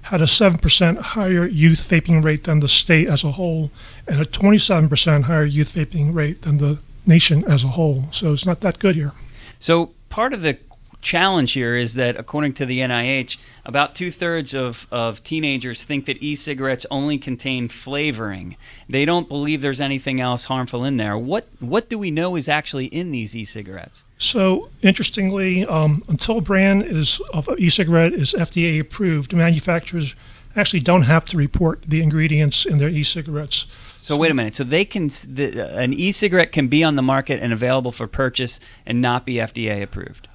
had 0.03 0.21
a 0.21 0.25
7% 0.25 0.99
higher 0.99 1.47
youth 1.47 1.87
vaping 1.89 2.25
rate 2.25 2.45
than 2.45 2.59
the 2.59 2.69
state 2.69 3.07
as 3.07 3.23
a 3.23 3.33
whole, 3.33 3.71
and 4.09 4.21
a 4.21 4.25
27% 4.25 5.25
higher 5.25 5.45
youth 5.45 5.75
vaping 5.75 6.13
rate 6.13 6.43
than 6.43 6.57
the 6.57 6.79
nation 7.11 7.45
as 7.45 7.65
a 7.65 7.69
whole. 7.69 8.05
So 8.13 8.33
it's 8.33 8.47
not 8.47 8.61
that 8.61 8.79
good 8.79 8.95
here. 8.95 9.13
So 9.59 9.93
part 10.09 10.33
of 10.33 10.41
the 10.41 10.59
challenge 11.03 11.53
here 11.53 11.75
is 11.75 11.95
that, 11.95 12.17
according 12.17 12.53
to 12.55 12.67
the 12.67 12.81
NIH, 12.81 13.37
about 13.65 13.95
two 13.95 14.11
thirds 14.11 14.55
of, 14.55 14.87
of 14.91 15.23
teenagers 15.25 15.83
think 15.83 16.07
that 16.07 16.23
e-cigarettes 16.23 16.87
only 16.91 17.19
contain 17.19 17.69
flavoring. 17.69 18.57
They 18.89 19.05
don't 19.05 19.29
believe 19.29 19.63
there's 19.63 19.81
anything 19.81 20.21
else 20.21 20.45
harmful 20.45 20.85
in 20.85 20.97
there. 20.97 21.17
What 21.17 21.49
what 21.59 21.89
do 21.89 21.99
we 21.99 22.11
know 22.11 22.37
is 22.37 22.49
actually 22.49 22.87
in 22.87 23.13
these 23.13 23.35
e-cigarettes? 23.35 24.05
So 24.19 24.71
interestingly, 24.83 25.65
um, 25.67 26.05
until 26.09 26.39
a 26.39 26.43
brand 26.43 26.85
is 26.85 27.21
of 27.33 27.49
e-cigarette 27.59 28.13
is 28.13 28.35
FDA 28.35 28.81
approved, 28.81 29.33
manufacturers 29.33 30.15
actually 30.57 30.81
don't 30.81 31.03
have 31.03 31.25
to 31.27 31.37
report 31.37 31.83
the 31.87 32.03
ingredients 32.03 32.67
in 32.67 32.79
their 32.79 32.89
e-cigarettes. 32.89 33.67
So 34.11 34.17
wait 34.17 34.33
a 34.33 34.35
minute. 34.35 34.57
So 34.57 34.65
they 34.65 34.85
can 34.85 35.07
the, 35.07 35.73
an 35.79 35.93
e-cigarette 35.93 36.51
can 36.51 36.67
be 36.67 36.83
on 36.83 36.97
the 36.97 37.03
market 37.03 37.41
and 37.41 37.53
available 37.53 37.93
for 37.93 38.09
purchase 38.09 38.59
and 38.85 39.01
not 39.01 39.25
be 39.25 39.35
FDA 39.35 39.85
approved. 39.85 40.27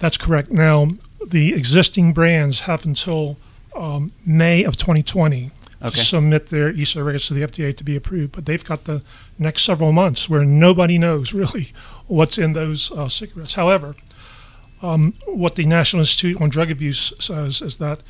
That's 0.00 0.16
correct. 0.16 0.50
Now, 0.50 0.88
the 1.24 1.54
existing 1.54 2.12
brands 2.12 2.60
have 2.60 2.84
until 2.84 3.36
um, 3.76 4.10
May 4.26 4.64
of 4.64 4.76
2020 4.76 5.52
Okay. 5.82 5.96
to 5.96 6.04
submit 6.04 6.48
their 6.48 6.70
e-cigarettes 6.70 7.28
to 7.28 7.34
the 7.34 7.42
FDA 7.42 7.74
to 7.74 7.84
be 7.84 7.96
approved, 7.96 8.32
but 8.32 8.46
they've 8.46 8.64
got 8.64 8.84
the 8.84 9.00
next 9.38 9.62
several 9.62 9.92
months 9.92 10.28
where 10.28 10.44
nobody 10.44 10.98
knows 10.98 11.32
really 11.42 11.72
what's 12.08 12.36
in 12.36 12.52
those 12.52 12.90
uh, 12.90 13.08
cigarettes. 13.08 13.54
However, 13.54 13.94
um, 14.82 15.14
what 15.24 15.54
the 15.54 15.64
National 15.66 16.00
Institute 16.00 16.38
on 16.40 16.50
Drug 16.50 16.70
Abuse 16.70 17.12
says 17.20 17.62
is 17.62 17.76
that 17.76 18.00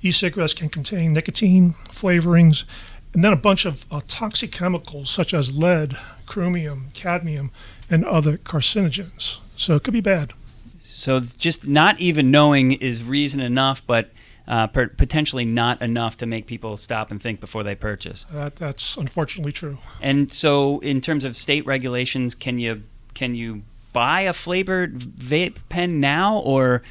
e-cigarettes 0.00 0.54
can 0.54 0.68
contain 0.68 1.12
nicotine, 1.12 1.74
flavorings, 1.90 2.64
and 3.14 3.22
then 3.22 3.32
a 3.32 3.36
bunch 3.36 3.64
of 3.64 3.84
uh, 3.90 4.00
toxic 4.08 4.52
chemicals 4.52 5.10
such 5.10 5.34
as 5.34 5.56
lead, 5.56 5.96
chromium, 6.26 6.88
cadmium, 6.94 7.50
and 7.90 8.04
other 8.04 8.38
carcinogens. 8.38 9.38
So 9.56 9.76
it 9.76 9.84
could 9.84 9.92
be 9.92 10.00
bad. 10.00 10.32
So 10.80 11.20
just 11.20 11.66
not 11.66 12.00
even 12.00 12.30
knowing 12.30 12.72
is 12.72 13.02
reason 13.02 13.40
enough, 13.40 13.86
but 13.86 14.10
uh, 14.46 14.66
per- 14.66 14.88
potentially 14.88 15.44
not 15.44 15.80
enough 15.82 16.16
to 16.18 16.26
make 16.26 16.46
people 16.46 16.76
stop 16.76 17.10
and 17.10 17.20
think 17.20 17.40
before 17.40 17.62
they 17.62 17.74
purchase. 17.74 18.26
That, 18.32 18.56
that's 18.56 18.96
unfortunately 18.96 19.52
true. 19.52 19.78
And 20.00 20.32
so, 20.32 20.80
in 20.80 21.00
terms 21.00 21.24
of 21.24 21.36
state 21.36 21.64
regulations, 21.66 22.34
can 22.34 22.58
you 22.58 22.82
can 23.14 23.34
you 23.34 23.62
buy 23.92 24.22
a 24.22 24.32
flavored 24.32 24.98
vape 24.98 25.56
pen 25.68 26.00
now, 26.00 26.38
or 26.38 26.82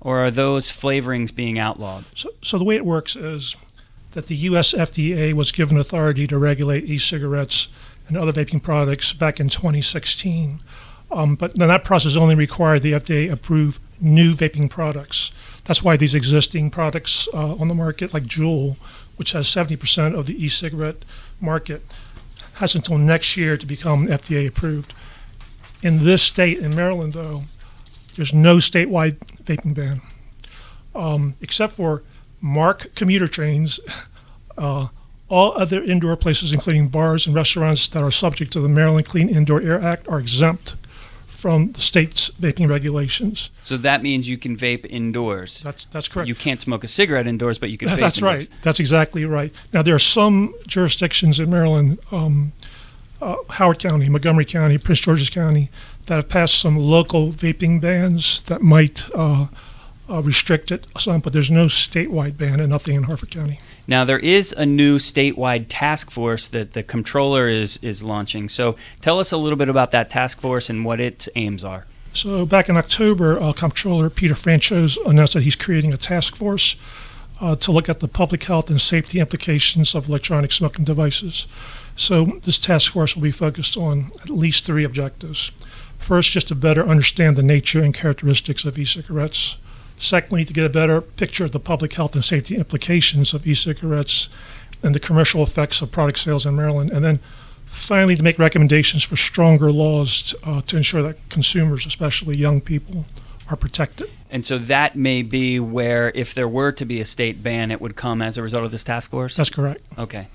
or 0.00 0.18
are 0.26 0.30
those 0.30 0.70
flavorings 0.70 1.34
being 1.34 1.58
outlawed? 1.58 2.04
So, 2.14 2.30
so 2.42 2.58
the 2.58 2.64
way 2.64 2.76
it 2.76 2.84
works 2.84 3.16
is 3.16 3.56
that 4.18 4.26
the 4.26 4.34
U.S. 4.34 4.72
FDA 4.72 5.32
was 5.32 5.52
given 5.52 5.78
authority 5.78 6.26
to 6.26 6.38
regulate 6.38 6.82
e-cigarettes 6.86 7.68
and 8.08 8.16
other 8.16 8.32
vaping 8.32 8.60
products 8.60 9.12
back 9.12 9.38
in 9.38 9.48
2016. 9.48 10.58
Um, 11.12 11.36
but 11.36 11.54
then 11.54 11.68
that 11.68 11.84
process 11.84 12.16
only 12.16 12.34
required 12.34 12.82
the 12.82 12.94
FDA 12.94 13.30
approve 13.30 13.78
new 14.00 14.34
vaping 14.34 14.68
products. 14.68 15.30
That's 15.66 15.84
why 15.84 15.96
these 15.96 16.16
existing 16.16 16.70
products 16.70 17.28
uh, 17.32 17.54
on 17.54 17.68
the 17.68 17.76
market, 17.76 18.12
like 18.12 18.24
Juul, 18.24 18.76
which 19.14 19.30
has 19.30 19.46
70% 19.46 20.18
of 20.18 20.26
the 20.26 20.44
e-cigarette 20.44 21.04
market, 21.40 21.82
has 22.54 22.74
until 22.74 22.98
next 22.98 23.36
year 23.36 23.56
to 23.56 23.66
become 23.66 24.08
FDA 24.08 24.48
approved. 24.48 24.94
In 25.80 26.04
this 26.04 26.24
state, 26.24 26.58
in 26.58 26.74
Maryland, 26.74 27.12
though, 27.12 27.44
there's 28.16 28.34
no 28.34 28.56
statewide 28.56 29.18
vaping 29.44 29.74
ban, 29.74 30.00
um, 30.92 31.36
except 31.40 31.74
for 31.74 32.02
MARC 32.40 32.94
commuter 32.94 33.28
trains. 33.28 33.80
Uh, 34.56 34.88
all 35.28 35.56
other 35.56 35.80
indoor 35.84 36.16
places, 36.16 36.52
including 36.52 36.88
bars 36.88 37.26
and 37.26 37.34
restaurants 37.36 37.86
that 37.86 38.02
are 38.02 38.10
subject 38.10 38.52
to 38.52 38.60
the 38.60 38.68
Maryland 38.68 39.06
Clean 39.06 39.28
Indoor 39.28 39.60
Air 39.62 39.80
Act, 39.80 40.08
are 40.08 40.18
exempt 40.18 40.74
from 41.28 41.70
the 41.72 41.80
state's 41.80 42.30
vaping 42.40 42.68
regulations. 42.68 43.50
So 43.62 43.76
that 43.76 44.02
means 44.02 44.28
you 44.28 44.36
can 44.36 44.56
vape 44.56 44.84
indoors. 44.90 45.62
That's 45.62 45.84
that's 45.92 46.08
correct. 46.08 46.26
You 46.26 46.34
can't 46.34 46.60
smoke 46.60 46.82
a 46.82 46.88
cigarette 46.88 47.28
indoors, 47.28 47.60
but 47.60 47.70
you 47.70 47.78
can 47.78 47.88
vape 47.90 48.00
That's 48.00 48.18
indoors. 48.18 48.48
right. 48.48 48.62
That's 48.62 48.80
exactly 48.80 49.24
right. 49.24 49.52
Now 49.72 49.82
there 49.82 49.94
are 49.94 50.00
some 50.00 50.54
jurisdictions 50.66 51.38
in 51.38 51.48
Maryland, 51.48 51.98
um, 52.10 52.52
uh, 53.22 53.36
Howard 53.50 53.78
County, 53.78 54.08
Montgomery 54.08 54.44
County, 54.46 54.78
Prince 54.78 55.00
George's 55.00 55.30
County, 55.30 55.70
that 56.06 56.16
have 56.16 56.28
passed 56.28 56.58
some 56.58 56.76
local 56.76 57.32
vaping 57.32 57.80
bans 57.80 58.42
that 58.46 58.60
might 58.60 59.04
uh, 59.14 59.46
uh, 60.08 60.22
restrict 60.22 60.72
it 60.72 60.86
some, 60.98 61.20
but 61.20 61.32
there's 61.32 61.50
no 61.50 61.66
statewide 61.66 62.36
ban 62.36 62.60
and 62.60 62.70
nothing 62.70 62.94
in 62.94 63.04
Harford 63.04 63.30
County. 63.30 63.60
Now 63.86 64.04
there 64.04 64.18
is 64.18 64.52
a 64.56 64.66
new 64.66 64.98
statewide 64.98 65.66
task 65.68 66.10
force 66.10 66.46
that 66.48 66.72
the 66.72 66.82
comptroller 66.82 67.48
is 67.48 67.78
is 67.82 68.02
launching. 68.02 68.48
So 68.48 68.76
tell 69.00 69.18
us 69.18 69.32
a 69.32 69.36
little 69.36 69.56
bit 69.56 69.68
about 69.68 69.90
that 69.92 70.10
task 70.10 70.40
force 70.40 70.70
and 70.70 70.84
what 70.84 71.00
its 71.00 71.28
aims 71.36 71.64
are. 71.64 71.86
So 72.14 72.46
back 72.46 72.68
in 72.68 72.76
October, 72.76 73.40
uh, 73.40 73.52
Comptroller 73.52 74.10
Peter 74.10 74.34
Franchot 74.34 74.96
announced 75.06 75.34
that 75.34 75.42
he's 75.42 75.56
creating 75.56 75.92
a 75.92 75.98
task 75.98 76.34
force 76.36 76.76
uh, 77.40 77.54
to 77.56 77.70
look 77.70 77.88
at 77.88 78.00
the 78.00 78.08
public 78.08 78.44
health 78.44 78.70
and 78.70 78.80
safety 78.80 79.20
implications 79.20 79.94
of 79.94 80.08
electronic 80.08 80.52
smoking 80.52 80.84
devices. 80.84 81.46
So 81.96 82.40
this 82.44 82.58
task 82.58 82.92
force 82.92 83.14
will 83.14 83.22
be 83.22 83.32
focused 83.32 83.76
on 83.76 84.10
at 84.22 84.30
least 84.30 84.64
three 84.64 84.84
objectives. 84.84 85.50
First, 85.98 86.30
just 86.30 86.48
to 86.48 86.54
better 86.54 86.86
understand 86.86 87.36
the 87.36 87.42
nature 87.42 87.82
and 87.82 87.92
characteristics 87.94 88.64
of 88.64 88.78
e-cigarettes. 88.78 89.56
Secondly, 90.00 90.44
to 90.44 90.52
get 90.52 90.64
a 90.64 90.68
better 90.68 91.00
picture 91.00 91.44
of 91.44 91.52
the 91.52 91.60
public 91.60 91.92
health 91.94 92.14
and 92.14 92.24
safety 92.24 92.56
implications 92.56 93.34
of 93.34 93.46
e-cigarettes 93.46 94.28
and 94.82 94.94
the 94.94 95.00
commercial 95.00 95.42
effects 95.42 95.82
of 95.82 95.90
product 95.90 96.18
sales 96.18 96.46
in 96.46 96.54
Maryland. 96.56 96.90
And 96.90 97.04
then 97.04 97.20
finally, 97.66 98.16
to 98.16 98.22
make 98.22 98.38
recommendations 98.38 99.02
for 99.02 99.16
stronger 99.16 99.72
laws 99.72 100.34
uh, 100.44 100.60
to 100.62 100.76
ensure 100.76 101.02
that 101.02 101.28
consumers, 101.28 101.84
especially 101.86 102.36
young 102.36 102.60
people, 102.60 103.06
are 103.48 103.56
protected. 103.56 104.10
And 104.30 104.44
so 104.44 104.58
that 104.58 104.94
may 104.94 105.22
be 105.22 105.58
where, 105.58 106.12
if 106.14 106.34
there 106.34 106.48
were 106.48 106.70
to 106.72 106.84
be 106.84 107.00
a 107.00 107.04
state 107.04 107.42
ban, 107.42 107.70
it 107.70 107.80
would 107.80 107.96
come 107.96 108.20
as 108.20 108.36
a 108.36 108.42
result 108.42 108.64
of 108.64 108.70
this 108.70 108.84
task 108.84 109.10
force. 109.10 109.36
That's 109.36 109.50
correct. 109.50 109.80
Okay. 109.96 110.28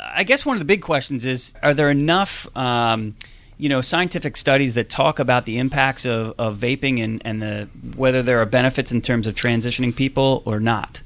I 0.00 0.24
guess 0.24 0.46
one 0.46 0.56
of 0.56 0.58
the 0.58 0.64
big 0.64 0.80
questions 0.80 1.26
is: 1.26 1.52
Are 1.62 1.74
there 1.74 1.90
enough, 1.90 2.48
um, 2.56 3.14
you 3.60 3.68
know, 3.68 3.82
scientific 3.82 4.36
studies 4.38 4.74
that 4.74 4.88
talk 4.88 5.18
about 5.18 5.44
the 5.44 5.58
impacts 5.58 6.06
of, 6.06 6.34
of 6.38 6.56
vaping 6.56 7.02
and, 7.02 7.20
and 7.26 7.42
the 7.42 7.68
whether 7.94 8.22
there 8.22 8.40
are 8.40 8.46
benefits 8.46 8.90
in 8.90 9.02
terms 9.02 9.26
of 9.26 9.34
transitioning 9.34 9.94
people 9.94 10.42
or 10.46 10.58
not? 10.58 11.02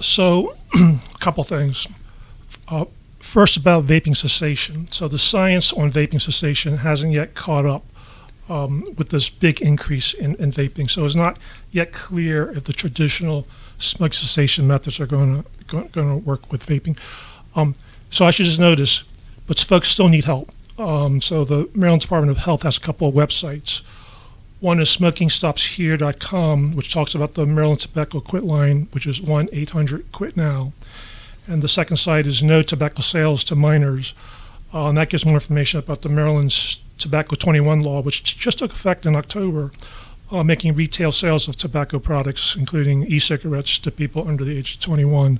So, 0.00 0.56
a 0.74 0.98
couple 1.20 1.42
things. 1.42 1.86
Uh, 2.68 2.84
first, 3.18 3.56
about 3.56 3.86
vaping 3.86 4.16
cessation. 4.16 4.86
So, 4.90 5.08
the 5.08 5.18
science 5.18 5.72
on 5.72 5.90
vaping 5.90 6.20
cessation 6.20 6.78
hasn't 6.78 7.12
yet 7.12 7.34
caught 7.34 7.66
up 7.66 7.84
um, 8.48 8.94
with 8.96 9.08
this 9.08 9.28
big 9.28 9.60
increase 9.60 10.14
in, 10.14 10.36
in 10.36 10.52
vaping. 10.52 10.88
So, 10.88 11.04
it's 11.04 11.16
not 11.16 11.38
yet 11.72 11.92
clear 11.92 12.52
if 12.52 12.64
the 12.64 12.72
traditional 12.72 13.48
smoke 13.78 14.14
cessation 14.14 14.66
methods 14.68 15.00
are 15.00 15.06
going 15.06 15.42
to 15.42 15.48
going 15.66 16.08
to 16.08 16.16
work 16.16 16.52
with 16.52 16.64
vaping. 16.64 16.96
Um, 17.56 17.74
so, 18.10 18.26
I 18.26 18.30
should 18.30 18.46
just 18.46 18.60
notice, 18.60 19.02
but 19.48 19.58
folks 19.58 19.88
still 19.88 20.08
need 20.08 20.24
help. 20.24 20.52
Um, 20.78 21.20
so, 21.22 21.44
the 21.44 21.68
Maryland 21.74 22.02
Department 22.02 22.36
of 22.36 22.44
Health 22.44 22.62
has 22.62 22.76
a 22.76 22.80
couple 22.80 23.08
of 23.08 23.14
websites. 23.14 23.82
One 24.60 24.80
is 24.80 24.88
smokingstopshere.com, 24.88 26.76
which 26.76 26.92
talks 26.92 27.14
about 27.14 27.34
the 27.34 27.46
Maryland 27.46 27.80
Tobacco 27.80 28.20
Quit 28.20 28.44
line, 28.44 28.88
which 28.92 29.06
is 29.06 29.20
1 29.20 29.50
800 29.52 30.12
Quit 30.12 30.36
Now. 30.36 30.72
And 31.46 31.62
the 31.62 31.68
second 31.68 31.98
site 31.98 32.26
is 32.26 32.42
No 32.42 32.62
Tobacco 32.62 33.02
Sales 33.02 33.44
to 33.44 33.54
Minors. 33.54 34.14
Uh, 34.72 34.88
and 34.88 34.98
that 34.98 35.10
gives 35.10 35.24
more 35.24 35.34
information 35.34 35.78
about 35.78 36.02
the 36.02 36.08
Maryland's 36.08 36.80
Tobacco 36.98 37.36
21 37.36 37.82
law, 37.82 38.02
which 38.02 38.38
just 38.38 38.58
took 38.58 38.72
effect 38.72 39.06
in 39.06 39.14
October, 39.14 39.72
uh, 40.30 40.42
making 40.42 40.74
retail 40.74 41.12
sales 41.12 41.46
of 41.46 41.56
tobacco 41.56 41.98
products, 41.98 42.56
including 42.56 43.04
e 43.04 43.18
cigarettes, 43.18 43.78
to 43.78 43.90
people 43.90 44.26
under 44.26 44.44
the 44.44 44.56
age 44.56 44.74
of 44.74 44.80
21 44.80 45.38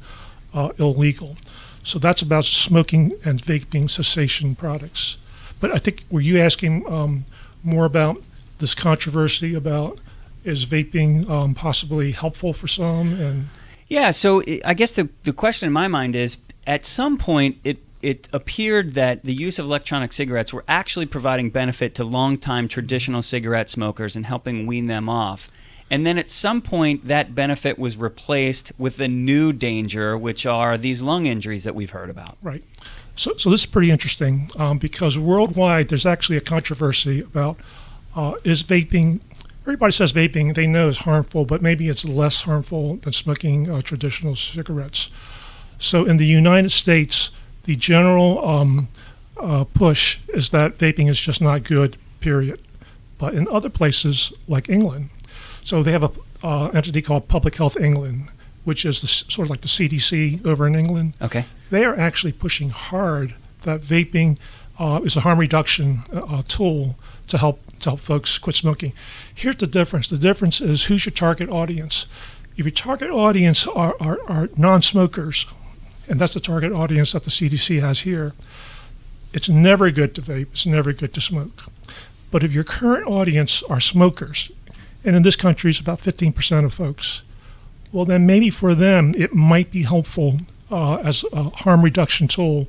uh, 0.55 0.71
illegal. 0.79 1.37
So 1.83 1.99
that's 1.99 2.23
about 2.23 2.45
smoking 2.45 3.13
and 3.25 3.43
vaping 3.43 3.91
cessation 3.91 4.55
products. 4.55 5.17
But 5.61 5.73
I 5.73 5.79
think, 5.79 6.05
were 6.11 6.21
you 6.21 6.39
asking 6.39 6.87
um, 6.91 7.25
more 7.63 7.85
about 7.85 8.23
this 8.59 8.75
controversy 8.75 9.55
about 9.55 9.99
is 10.45 10.65
vaping 10.65 11.29
um, 11.29 11.55
possibly 11.55 12.13
helpful 12.13 12.53
for 12.53 12.69
some? 12.69 13.21
And 13.21 13.49
Yeah, 13.89 14.11
so 14.11 14.43
i 14.65 14.75
guess 14.75 14.93
the, 14.93 15.09
the 15.25 15.33
question 15.33 15.67
in 15.67 15.73
my 15.73 15.89
mind 15.89 16.17
is 16.17 16.39
at 16.67 16.85
some 16.85 17.19
point 17.19 17.59
it 17.65 17.79
it 18.03 18.29
appeared 18.33 18.95
that 18.95 19.25
the 19.25 19.35
use 19.35 19.59
of 19.59 19.65
electronic 19.65 20.13
cigarettes 20.13 20.53
were 20.53 20.65
actually 20.69 21.07
providing 21.07 21.51
benefit 21.51 21.95
to 21.95 22.05
longtime 22.05 22.69
traditional 22.69 23.23
cigarette 23.23 23.69
smokers 23.69 24.15
and 24.15 24.27
helping 24.27 24.67
wean 24.67 24.87
them 24.87 25.09
off. 25.09 25.51
And 25.91 26.07
then 26.07 26.19
at 26.19 26.29
some 26.31 26.63
point 26.63 27.09
that 27.09 27.35
benefit 27.35 27.79
was 27.79 27.97
replaced 27.97 28.73
with 28.79 29.01
a 29.01 29.09
new 29.09 29.53
danger, 29.53 30.17
which 30.19 30.45
are 30.45 30.77
these 30.77 31.01
lung 31.01 31.27
injuries 31.27 31.65
that 31.65 31.75
we've 31.75 31.91
heard 31.91 32.11
about. 32.11 32.37
Right. 32.43 32.65
So, 33.17 33.35
so 33.39 33.51
this 33.51 33.61
is 33.61 33.67
pretty 33.67 33.91
interesting 33.91 34.51
um, 34.57 34.77
because 34.79 35.19
worldwide 35.19 35.89
there's 35.89 36.05
actually 36.05 36.37
a 36.37 36.43
controversy 36.43 37.21
about 37.21 37.59
uh, 38.15 38.35
is 38.45 38.63
vaping. 38.63 39.21
Everybody 39.63 39.93
says 39.93 40.13
vaping 40.13 40.55
they 40.55 40.67
know 40.67 40.89
is 40.89 40.99
harmful, 40.99 41.47
but 41.47 41.63
maybe 41.63 41.89
it's 41.89 42.05
less 42.05 42.43
harmful 42.43 42.97
than 42.97 43.13
smoking 43.13 43.71
uh, 43.71 43.81
traditional 43.81 44.37
cigarettes. 44.37 45.09
So 45.79 46.05
in 46.05 46.19
the 46.19 46.27
United 46.27 46.73
States, 46.73 47.31
the 47.65 47.75
general 47.75 48.47
um, 48.47 48.89
uh, 49.39 49.65
push 49.65 50.19
is 50.29 50.51
that 50.51 50.79
vaping 50.79 51.09
is 51.09 51.19
just 51.19 51.41
not 51.41 51.63
good. 51.65 51.97
Period. 52.21 52.61
But 53.19 53.35
in 53.35 53.49
other 53.49 53.71
places 53.71 54.33
like 54.47 54.69
England, 54.69 55.09
so 55.63 55.83
they 55.83 55.93
have 55.93 56.05
a 56.05 56.11
uh, 56.43 56.69
entity 56.69 57.01
called 57.01 57.29
Public 57.29 57.55
Health 57.57 57.79
England, 57.79 58.29
which 58.67 58.85
is 58.85 59.01
the, 59.01 59.07
sort 59.07 59.47
of 59.47 59.51
like 59.51 59.61
the 59.63 59.69
CDC 59.69 60.45
over 60.47 60.67
in 60.67 60.75
England 60.75 61.15
Okay. 61.23 61.45
they 61.71 61.85
are 61.85 61.97
actually 61.99 62.33
pushing 62.33 62.71
hard 62.71 63.35
that 63.63 63.81
vaping 63.81 64.39
uh, 64.79 65.01
is 65.05 65.17
a 65.17 65.21
harm 65.21 65.39
reduction 65.39 66.01
uh, 66.13 66.43
tool 66.47 66.97
to 67.29 67.39
help 67.39 67.59
to 67.81 67.91
help 67.91 68.01
folks 68.01 68.39
quit 68.39 68.55
smoking. 68.57 68.93
Here's 69.35 69.57
the 69.57 69.67
difference. 69.67 70.09
The 70.09 70.19
difference 70.19 70.61
is 70.61 70.85
who's 70.85 71.05
your 71.07 71.13
target 71.13 71.49
audience. 71.51 72.07
If 72.57 72.65
your 72.65 72.73
target 72.73 73.11
audience 73.11 73.67
are, 73.67 73.95
are, 74.01 74.19
are 74.29 74.49
non-smokers, 74.57 75.47
and 76.09 76.19
that's 76.21 76.33
the 76.35 76.41
target 76.41 76.73
audience 76.73 77.13
that 77.13 77.25
the 77.25 77.31
CDC 77.31 77.81
has 77.81 78.01
here, 78.01 78.33
it's 79.33 79.49
never 79.49 79.91
good 79.91 80.15
to 80.15 80.23
vape. 80.23 80.49
It's 80.53 80.65
never 80.67 80.93
good 80.95 81.13
to 81.15 81.21
smoke. 81.21 81.65
But 82.31 82.43
if 82.45 82.53
your 82.53 82.65
current 82.65 83.07
audience 83.07 83.63
are 83.65 83.81
smokers, 83.81 84.51
and 85.05 85.15
in 85.17 85.23
this 85.23 85.37
country 85.37 85.71
it's 85.71 85.81
about 85.81 86.01
15% 86.01 86.65
of 86.65 86.73
folks, 86.73 87.23
well, 87.93 88.05
then 88.05 88.27
maybe 88.27 88.51
for 88.51 88.75
them 88.75 89.15
it 89.17 89.35
might 89.35 89.71
be 89.71 89.83
helpful 89.83 90.39
uh, 90.71 90.97
as 90.97 91.25
a 91.33 91.45
harm 91.51 91.83
reduction 91.83 92.29
tool, 92.29 92.69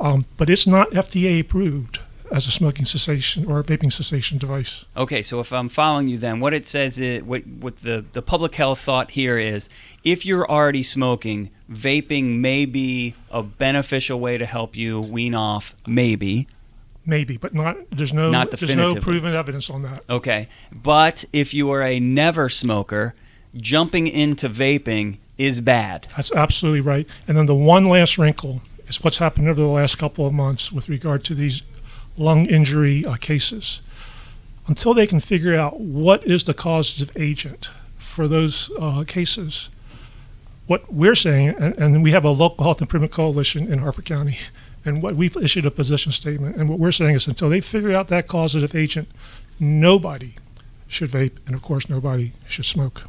um, 0.00 0.24
but 0.36 0.50
it's 0.50 0.66
not 0.66 0.90
FDA 0.90 1.40
approved 1.40 2.00
as 2.30 2.46
a 2.46 2.50
smoking 2.50 2.84
cessation 2.84 3.44
or 3.46 3.60
a 3.60 3.64
vaping 3.64 3.92
cessation 3.92 4.38
device. 4.38 4.84
Okay, 4.96 5.22
so 5.22 5.40
if 5.40 5.52
I'm 5.52 5.68
following 5.68 6.08
you, 6.08 6.18
then 6.18 6.40
what 6.40 6.54
it 6.54 6.66
says 6.66 6.98
is 6.98 7.22
what 7.22 7.46
what 7.46 7.76
the 7.76 8.04
the 8.12 8.22
public 8.22 8.54
health 8.54 8.80
thought 8.80 9.12
here 9.12 9.38
is 9.38 9.68
if 10.02 10.24
you're 10.24 10.50
already 10.50 10.82
smoking, 10.82 11.50
vaping 11.70 12.40
may 12.40 12.64
be 12.64 13.14
a 13.30 13.42
beneficial 13.42 14.18
way 14.18 14.38
to 14.38 14.46
help 14.46 14.76
you 14.76 15.00
wean 15.00 15.34
off. 15.34 15.74
Maybe 15.86 16.48
Maybe, 17.06 17.36
but 17.36 17.54
not. 17.54 17.76
There's 17.90 18.12
no. 18.12 18.30
Not 18.30 18.50
there's 18.50 18.74
no 18.74 18.94
proven 18.96 19.34
evidence 19.34 19.68
on 19.68 19.82
that. 19.82 20.04
okay, 20.08 20.48
but 20.72 21.24
if 21.32 21.52
you 21.52 21.70
are 21.70 21.82
a 21.82 22.00
never 22.00 22.48
smoker, 22.48 23.14
jumping 23.56 24.06
into 24.06 24.48
vaping 24.48 25.18
is 25.38 25.60
bad. 25.60 26.06
That's 26.16 26.32
absolutely 26.32 26.80
right. 26.80 27.06
And 27.26 27.36
then 27.36 27.46
the 27.46 27.54
one 27.54 27.86
last 27.86 28.18
wrinkle 28.18 28.62
is 28.86 29.02
what's 29.02 29.18
happened 29.18 29.48
over 29.48 29.60
the 29.60 29.66
last 29.66 29.98
couple 29.98 30.26
of 30.26 30.32
months 30.32 30.72
with 30.72 30.88
regard 30.88 31.24
to 31.24 31.34
these 31.34 31.62
lung 32.16 32.46
injury 32.46 33.04
uh, 33.04 33.16
cases. 33.16 33.80
Until 34.66 34.94
they 34.94 35.06
can 35.06 35.20
figure 35.20 35.54
out 35.54 35.80
what 35.80 36.24
is 36.24 36.44
the 36.44 36.54
causative 36.54 37.14
agent 37.16 37.68
for 37.96 38.26
those 38.28 38.70
uh, 38.78 39.04
cases, 39.06 39.68
what 40.66 40.92
we're 40.92 41.16
saying, 41.16 41.48
and, 41.58 41.74
and 41.76 42.02
we 42.02 42.12
have 42.12 42.24
a 42.24 42.30
local 42.30 42.64
health 42.64 42.80
improvement 42.80 43.12
coalition 43.12 43.70
in 43.70 43.80
Harford 43.80 44.06
County, 44.06 44.38
and 44.84 45.02
what 45.02 45.16
we've 45.16 45.36
issued 45.36 45.66
a 45.66 45.70
position 45.70 46.12
statement, 46.12 46.56
and 46.56 46.68
what 46.68 46.78
we're 46.78 46.92
saying 46.92 47.14
is 47.14 47.26
until 47.26 47.50
they 47.50 47.60
figure 47.60 47.92
out 47.92 48.08
that 48.08 48.26
causative 48.26 48.74
agent, 48.74 49.08
nobody 49.58 50.34
should 50.86 51.10
vape, 51.10 51.36
and 51.46 51.54
of 51.54 51.62
course, 51.62 51.88
nobody 51.88 52.32
should 52.48 52.64
smoke. 52.64 53.04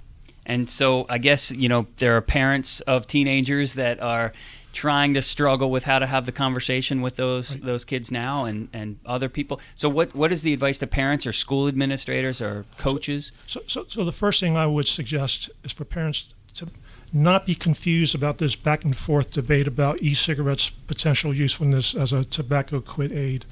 And 0.45 0.69
so 0.69 1.05
I 1.09 1.17
guess, 1.17 1.51
you 1.51 1.69
know, 1.69 1.87
there 1.97 2.15
are 2.15 2.21
parents 2.21 2.81
of 2.81 3.07
teenagers 3.07 3.73
that 3.73 3.99
are 4.01 4.33
trying 4.73 5.13
to 5.13 5.21
struggle 5.21 5.71
with 5.71 5.85
how 5.85 5.99
to 5.99 6.05
have 6.05 6.25
the 6.25 6.31
conversation 6.33 7.01
with 7.01 7.15
those 7.15 7.55
those 7.57 7.85
kids 7.85 8.11
now 8.11 8.43
and, 8.43 8.67
and 8.73 8.99
other 9.05 9.29
people. 9.29 9.59
So 9.75 9.87
what 9.89 10.13
what 10.13 10.31
is 10.31 10.41
the 10.41 10.53
advice 10.53 10.77
to 10.79 10.87
parents 10.87 11.25
or 11.25 11.33
school 11.33 11.67
administrators 11.67 12.41
or 12.41 12.65
coaches? 12.77 13.31
So, 13.47 13.61
so, 13.67 13.85
so 13.87 14.03
the 14.03 14.11
first 14.11 14.39
thing 14.41 14.57
I 14.57 14.67
would 14.67 14.87
suggest 14.87 15.49
is 15.63 15.71
for 15.71 15.85
parents 15.85 16.33
to 16.55 16.67
not 17.13 17.45
be 17.45 17.55
confused 17.55 18.13
about 18.13 18.37
this 18.39 18.55
back 18.55 18.83
and 18.83 18.95
forth 18.95 19.31
debate 19.31 19.67
about 19.67 20.01
e-cigarettes' 20.01 20.69
potential 20.69 21.33
usefulness 21.33 21.95
as 21.95 22.11
a 22.11 22.25
tobacco 22.25 22.81
quit 22.81 23.13
aid. 23.13 23.45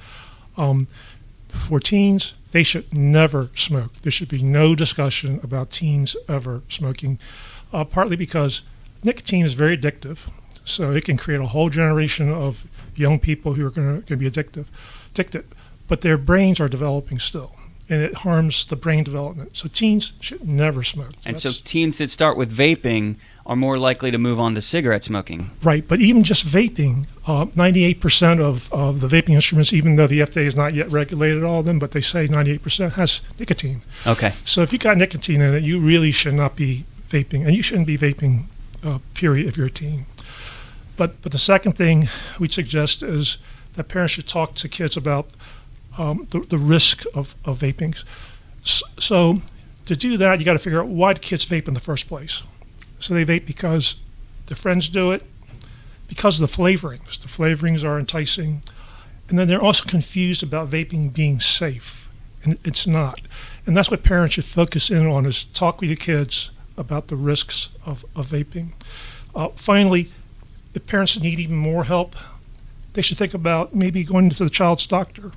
Um, 0.57 0.87
for 1.53 1.79
teens, 1.79 2.33
they 2.51 2.63
should 2.63 2.93
never 2.93 3.49
smoke. 3.55 3.93
There 4.01 4.11
should 4.11 4.27
be 4.27 4.41
no 4.41 4.75
discussion 4.75 5.39
about 5.43 5.71
teens 5.71 6.15
ever 6.27 6.61
smoking, 6.69 7.19
uh, 7.71 7.83
partly 7.83 8.15
because 8.15 8.61
nicotine 9.03 9.45
is 9.45 9.53
very 9.53 9.77
addictive. 9.77 10.29
So 10.65 10.91
it 10.91 11.05
can 11.05 11.17
create 11.17 11.41
a 11.41 11.47
whole 11.47 11.69
generation 11.69 12.31
of 12.31 12.65
young 12.95 13.19
people 13.19 13.53
who 13.53 13.65
are 13.65 13.69
going 13.69 14.03
to 14.03 14.15
be 14.15 14.29
addictive, 14.29 14.65
addicted. 15.13 15.45
But 15.87 16.01
their 16.01 16.17
brains 16.17 16.59
are 16.59 16.69
developing 16.69 17.19
still, 17.19 17.55
and 17.89 18.01
it 18.01 18.15
harms 18.15 18.65
the 18.65 18.75
brain 18.75 19.03
development. 19.03 19.57
So 19.57 19.67
teens 19.67 20.13
should 20.19 20.47
never 20.47 20.83
smoke. 20.83 21.11
And 21.25 21.39
so 21.39 21.51
teens 21.51 21.97
that 21.97 22.09
start 22.09 22.37
with 22.37 22.55
vaping 22.55 23.15
are 23.45 23.55
more 23.55 23.77
likely 23.77 24.09
to 24.09 24.17
move 24.17 24.39
on 24.39 24.55
to 24.55 24.61
cigarette 24.61 25.03
smoking. 25.03 25.51
Right, 25.61 25.85
but 25.85 25.99
even 25.99 26.23
just 26.23 26.45
vaping, 26.45 27.07
uh, 27.27 27.45
98% 27.47 28.39
of, 28.39 28.71
of 28.71 29.01
the 29.01 29.07
vaping 29.07 29.33
instruments, 29.35 29.73
even 29.73 29.97
though 29.97 30.07
the 30.07 30.21
FDA 30.21 30.45
has 30.45 30.55
not 30.55 30.73
yet 30.73 30.89
regulated 30.89 31.43
all 31.43 31.59
of 31.59 31.65
them, 31.65 31.77
but 31.77 31.91
they 31.91 32.01
say 32.01 32.27
98% 32.27 32.93
has 32.93 33.21
nicotine. 33.37 33.81
Okay. 34.07 34.33
So 34.45 34.61
if 34.61 34.71
you 34.71 34.79
got 34.79 34.97
nicotine 34.97 35.41
in 35.41 35.53
it, 35.53 35.63
you 35.63 35.79
really 35.79 36.11
should 36.11 36.35
not 36.35 36.55
be 36.55 36.85
vaping, 37.09 37.45
and 37.45 37.53
you 37.53 37.61
shouldn't 37.61 37.87
be 37.87 37.97
vaping, 37.97 38.45
uh, 38.81 38.99
period, 39.13 39.47
if 39.47 39.57
you're 39.57 39.67
a 39.67 39.71
teen. 39.71 40.05
But 40.95 41.21
but 41.21 41.31
the 41.31 41.39
second 41.39 41.73
thing 41.73 42.09
we 42.39 42.47
suggest 42.47 43.01
is 43.01 43.37
that 43.73 43.87
parents 43.87 44.13
should 44.13 44.27
talk 44.27 44.53
to 44.55 44.69
kids 44.69 44.95
about 44.95 45.29
um, 45.97 46.27
the, 46.31 46.39
the 46.41 46.57
risk 46.57 47.03
of, 47.13 47.35
of 47.45 47.59
vaping. 47.59 48.01
So 48.99 49.41
to 49.85 49.95
do 49.95 50.17
that, 50.17 50.39
you 50.39 50.45
got 50.45 50.53
to 50.53 50.59
figure 50.59 50.79
out 50.79 50.87
why 50.87 51.13
kids 51.13 51.45
vape 51.45 51.67
in 51.67 51.73
the 51.73 51.79
first 51.79 52.07
place. 52.07 52.43
So 52.99 53.13
they 53.13 53.25
vape 53.25 53.45
because 53.45 53.97
their 54.47 54.57
friends 54.57 54.89
do 54.89 55.11
it, 55.11 55.23
because 56.07 56.39
of 56.39 56.49
the 56.49 56.55
flavorings. 56.55 57.19
The 57.19 57.27
flavorings 57.27 57.83
are 57.83 57.99
enticing, 57.99 58.61
and 59.27 59.37
then 59.37 59.47
they're 59.47 59.61
also 59.61 59.83
confused 59.85 60.43
about 60.43 60.69
vaping 60.69 61.11
being 61.13 61.39
safe, 61.39 62.09
and 62.43 62.57
it's 62.63 62.87
not. 62.87 63.21
And 63.65 63.75
that's 63.75 63.91
what 63.91 64.03
parents 64.03 64.35
should 64.35 64.45
focus 64.45 64.89
in 64.89 65.05
on: 65.07 65.25
is 65.25 65.45
talk 65.45 65.81
with 65.81 65.89
your 65.89 65.97
kids 65.97 66.51
about 66.77 67.07
the 67.07 67.15
risks 67.15 67.69
of, 67.85 68.05
of 68.15 68.27
vaping. 68.27 68.69
Uh, 69.35 69.49
finally, 69.55 70.11
if 70.73 70.85
parents 70.85 71.19
need 71.19 71.39
even 71.39 71.55
more 71.55 71.85
help, 71.85 72.15
they 72.93 73.01
should 73.01 73.17
think 73.17 73.33
about 73.33 73.73
maybe 73.75 74.03
going 74.03 74.29
to 74.29 74.43
the 74.43 74.49
child's 74.49 74.87
doctor, 74.87 75.31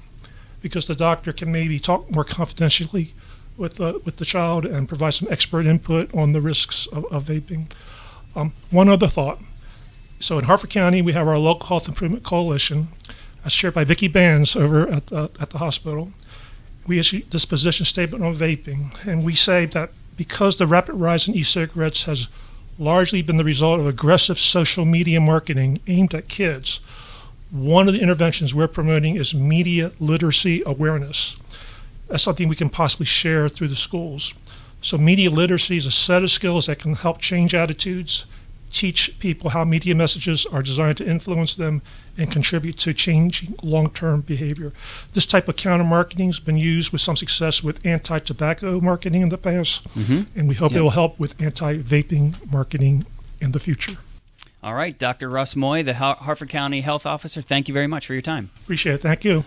because 0.66 0.88
the 0.88 0.96
doctor 0.96 1.32
can 1.32 1.52
maybe 1.52 1.78
talk 1.78 2.10
more 2.10 2.24
confidentially 2.24 3.14
with 3.56 3.76
the, 3.76 4.00
with 4.04 4.16
the 4.16 4.24
child 4.24 4.66
and 4.66 4.88
provide 4.88 5.14
some 5.14 5.28
expert 5.30 5.64
input 5.64 6.12
on 6.12 6.32
the 6.32 6.40
risks 6.40 6.88
of, 6.90 7.04
of 7.04 7.26
vaping. 7.26 7.70
Um, 8.34 8.52
one 8.72 8.88
other 8.88 9.06
thought. 9.06 9.38
So 10.18 10.40
in 10.40 10.46
Harford 10.46 10.70
County, 10.70 11.02
we 11.02 11.12
have 11.12 11.28
our 11.28 11.38
local 11.38 11.68
health 11.68 11.86
improvement 11.86 12.24
coalition, 12.24 12.88
as 13.44 13.52
chaired 13.52 13.74
by 13.74 13.84
Vicki 13.84 14.08
Bands 14.08 14.56
over 14.56 14.88
at 14.88 15.06
the, 15.06 15.30
at 15.38 15.50
the 15.50 15.58
hospital. 15.58 16.10
We 16.84 16.98
issued 16.98 17.30
this 17.30 17.44
position 17.44 17.86
statement 17.86 18.24
on 18.24 18.34
vaping, 18.34 18.92
and 19.06 19.24
we 19.24 19.36
say 19.36 19.66
that 19.66 19.90
because 20.16 20.56
the 20.56 20.66
rapid 20.66 20.96
rise 20.96 21.28
in 21.28 21.36
e-cigarettes 21.36 22.04
has 22.04 22.26
largely 22.76 23.22
been 23.22 23.36
the 23.36 23.44
result 23.44 23.78
of 23.78 23.86
aggressive 23.86 24.40
social 24.40 24.84
media 24.84 25.20
marketing 25.20 25.78
aimed 25.86 26.12
at 26.12 26.26
kids, 26.26 26.80
one 27.50 27.88
of 27.88 27.94
the 27.94 28.00
interventions 28.00 28.54
we're 28.54 28.68
promoting 28.68 29.16
is 29.16 29.32
media 29.34 29.92
literacy 30.00 30.62
awareness. 30.66 31.36
That's 32.08 32.22
something 32.22 32.48
we 32.48 32.56
can 32.56 32.70
possibly 32.70 33.06
share 33.06 33.48
through 33.48 33.68
the 33.68 33.76
schools. 33.76 34.32
So, 34.82 34.98
media 34.98 35.30
literacy 35.30 35.76
is 35.76 35.86
a 35.86 35.90
set 35.90 36.22
of 36.22 36.30
skills 36.30 36.66
that 36.66 36.78
can 36.78 36.94
help 36.94 37.20
change 37.20 37.54
attitudes, 37.54 38.26
teach 38.70 39.18
people 39.18 39.50
how 39.50 39.64
media 39.64 39.94
messages 39.94 40.46
are 40.46 40.62
designed 40.62 40.98
to 40.98 41.08
influence 41.08 41.54
them, 41.54 41.82
and 42.18 42.30
contribute 42.30 42.78
to 42.78 42.92
changing 42.94 43.54
long 43.62 43.90
term 43.90 44.20
behavior. 44.20 44.72
This 45.14 45.26
type 45.26 45.48
of 45.48 45.56
counter 45.56 45.84
marketing 45.84 46.28
has 46.28 46.38
been 46.38 46.56
used 46.58 46.92
with 46.92 47.00
some 47.00 47.16
success 47.16 47.62
with 47.62 47.84
anti 47.84 48.18
tobacco 48.18 48.80
marketing 48.80 49.22
in 49.22 49.28
the 49.30 49.38
past, 49.38 49.82
mm-hmm. 49.94 50.22
and 50.38 50.48
we 50.48 50.54
hope 50.54 50.72
Yep. 50.72 50.78
it 50.78 50.82
will 50.82 50.90
help 50.90 51.18
with 51.18 51.40
anti 51.40 51.78
vaping 51.78 52.34
marketing 52.50 53.06
in 53.40 53.52
the 53.52 53.60
future. 53.60 53.96
All 54.66 54.74
right, 54.74 54.98
Dr. 54.98 55.30
Russ 55.30 55.54
Moy, 55.54 55.84
the 55.84 55.94
Har- 55.94 56.16
Harford 56.16 56.48
County 56.48 56.80
Health 56.80 57.06
Officer, 57.06 57.40
thank 57.40 57.68
you 57.68 57.72
very 57.72 57.86
much 57.86 58.04
for 58.04 58.14
your 58.14 58.20
time. 58.20 58.50
Appreciate 58.64 58.94
it. 58.96 59.00
Thank 59.00 59.24
you. 59.24 59.44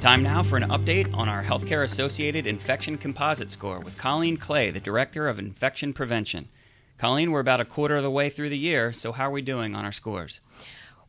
Time 0.00 0.22
now 0.22 0.44
for 0.44 0.56
an 0.56 0.70
update 0.70 1.12
on 1.12 1.28
our 1.28 1.42
healthcare 1.42 1.82
associated 1.82 2.46
infection 2.46 2.96
composite 2.96 3.50
score 3.50 3.80
with 3.80 3.98
Colleen 3.98 4.36
Clay, 4.36 4.70
the 4.70 4.78
Director 4.78 5.26
of 5.26 5.40
Infection 5.40 5.92
Prevention. 5.92 6.48
Colleen, 6.96 7.32
we're 7.32 7.40
about 7.40 7.60
a 7.60 7.64
quarter 7.64 7.96
of 7.96 8.04
the 8.04 8.10
way 8.10 8.30
through 8.30 8.50
the 8.50 8.58
year, 8.58 8.92
so 8.92 9.10
how 9.10 9.24
are 9.24 9.32
we 9.32 9.42
doing 9.42 9.74
on 9.74 9.84
our 9.84 9.90
scores? 9.90 10.38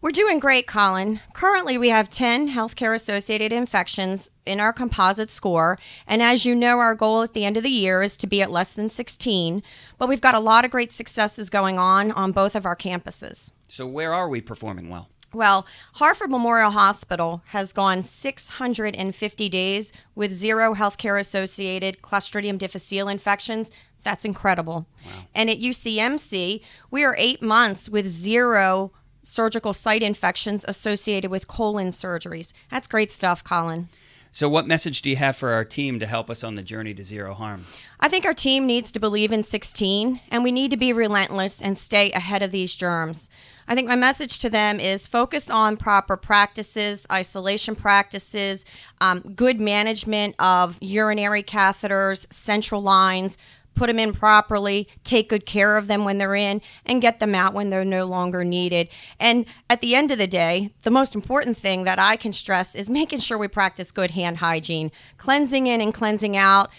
We're 0.02 0.10
doing 0.10 0.40
great, 0.40 0.66
Colin. 0.66 1.20
Currently, 1.34 1.78
we 1.78 1.90
have 1.90 2.10
10 2.10 2.50
healthcare 2.50 2.96
associated 2.96 3.52
infections 3.52 4.32
in 4.48 4.60
our 4.60 4.74
composite 4.74 5.30
score. 5.30 5.78
And 6.08 6.24
as 6.24 6.44
you 6.44 6.56
know, 6.56 6.80
our 6.80 6.96
goal 6.96 7.22
at 7.22 7.34
the 7.36 7.46
end 7.46 7.56
of 7.56 7.62
the 7.62 7.70
year 7.70 8.02
is 8.02 8.18
to 8.18 8.26
be 8.26 8.42
at 8.42 8.50
less 8.50 8.74
than 8.74 8.90
16. 8.90 9.62
But 10.00 10.10
we've 10.10 10.20
got 10.20 10.34
a 10.34 10.40
lot 10.40 10.66
of 10.66 10.72
great 10.72 10.92
successes 10.92 11.52
going 11.52 11.78
on 11.78 12.12
on 12.14 12.32
both 12.32 12.56
of 12.56 12.66
our 12.66 12.76
campuses. 12.76 13.52
So, 13.68 13.86
where 13.86 14.12
are 14.12 14.28
we 14.28 14.42
performing 14.42 14.90
well? 14.90 15.08
Well, 15.34 15.68
Harford 15.94 16.32
Memorial 16.32 16.72
Hospital 16.72 17.44
has 17.50 17.72
gone 17.72 18.02
650 18.02 19.50
days 19.50 19.94
with 20.16 20.32
zero 20.34 20.74
healthcare 20.74 21.20
associated 21.20 22.02
Clostridium 22.02 22.58
difficile 22.58 23.08
infections. 23.08 23.72
That's 24.04 24.26
incredible. 24.26 24.88
Wow. 25.06 25.12
And 25.36 25.50
at 25.52 25.60
UCMC, 25.60 26.62
we 26.90 27.04
are 27.04 27.16
eight 27.20 27.44
months 27.44 27.88
with 27.88 28.08
zero 28.08 28.94
surgical 29.24 29.74
site 29.74 30.04
infections 30.04 30.66
associated 30.68 31.32
with 31.32 31.48
colon 31.48 31.90
surgeries. 31.90 32.54
That's 32.70 32.88
great 32.88 33.12
stuff, 33.12 33.44
Colin. 33.44 33.90
So, 34.34 34.48
what 34.48 34.66
message 34.66 35.02
do 35.02 35.10
you 35.10 35.18
have 35.18 35.36
for 35.36 35.52
our 35.52 35.66
team 35.66 36.00
to 36.00 36.06
help 36.06 36.30
us 36.30 36.42
on 36.42 36.56
the 36.56 36.62
journey 36.62 36.94
to 36.94 37.04
zero 37.04 37.34
harm? 37.34 37.66
I 38.00 38.08
think 38.08 38.24
our 38.24 38.34
team 38.34 38.66
needs 38.66 38.90
to 38.94 39.00
believe 39.00 39.34
in 39.34 39.44
16, 39.44 40.22
and 40.30 40.44
we 40.44 40.54
need 40.54 40.72
to 40.72 40.78
be 40.78 40.94
relentless 40.94 41.62
and 41.62 41.78
stay 41.78 42.12
ahead 42.12 42.42
of 42.42 42.52
these 42.52 42.74
germs. 42.74 43.28
I 43.68 43.76
think 43.76 43.90
my 43.90 43.98
message 43.98 44.40
to 44.40 44.50
them 44.50 44.80
is 44.80 45.06
focus 45.06 45.50
on 45.50 45.76
proper 45.76 46.16
practices, 46.16 47.06
isolation 47.12 47.76
practices, 47.76 48.64
um, 49.02 49.20
good 49.36 49.60
management 49.60 50.36
of 50.40 50.78
urinary 50.80 51.44
catheters, 51.44 52.26
central 52.32 52.82
lines, 52.82 53.38
put 53.76 53.88
them 53.88 54.00
in 54.00 54.14
properly, 54.14 54.88
take 55.04 55.30
good 55.30 55.46
care 55.46 55.78
of 55.78 55.88
them 55.88 56.06
when 56.06 56.18
they're 56.18 56.36
in, 56.36 56.62
and 56.86 57.02
get 57.02 57.20
them 57.20 57.34
out 57.34 57.54
when 57.54 57.70
they're 57.70 57.86
no 57.86 58.06
longer 58.06 58.44
needed. 58.44 58.90
And 59.20 59.46
at 59.70 59.82
the 59.82 59.96
end 59.96 60.12
of 60.12 60.18
the 60.18 60.28
day, 60.28 60.74
the 60.84 60.92
most 60.92 61.16
important 61.16 61.58
thing 61.58 61.84
that 61.86 62.00
I 62.00 62.16
can 62.16 62.34
stress 62.34 62.76
is 62.76 62.90
making 62.90 63.20
sure 63.20 63.38
we 63.38 63.48
practice 63.48 63.92
good 63.92 64.12
hand 64.12 64.38
hygiene. 64.38 64.92
Cleansing 65.18 65.68
in 65.68 65.82
and 65.82 65.94
cleansing 65.94 66.38
out 66.38 66.70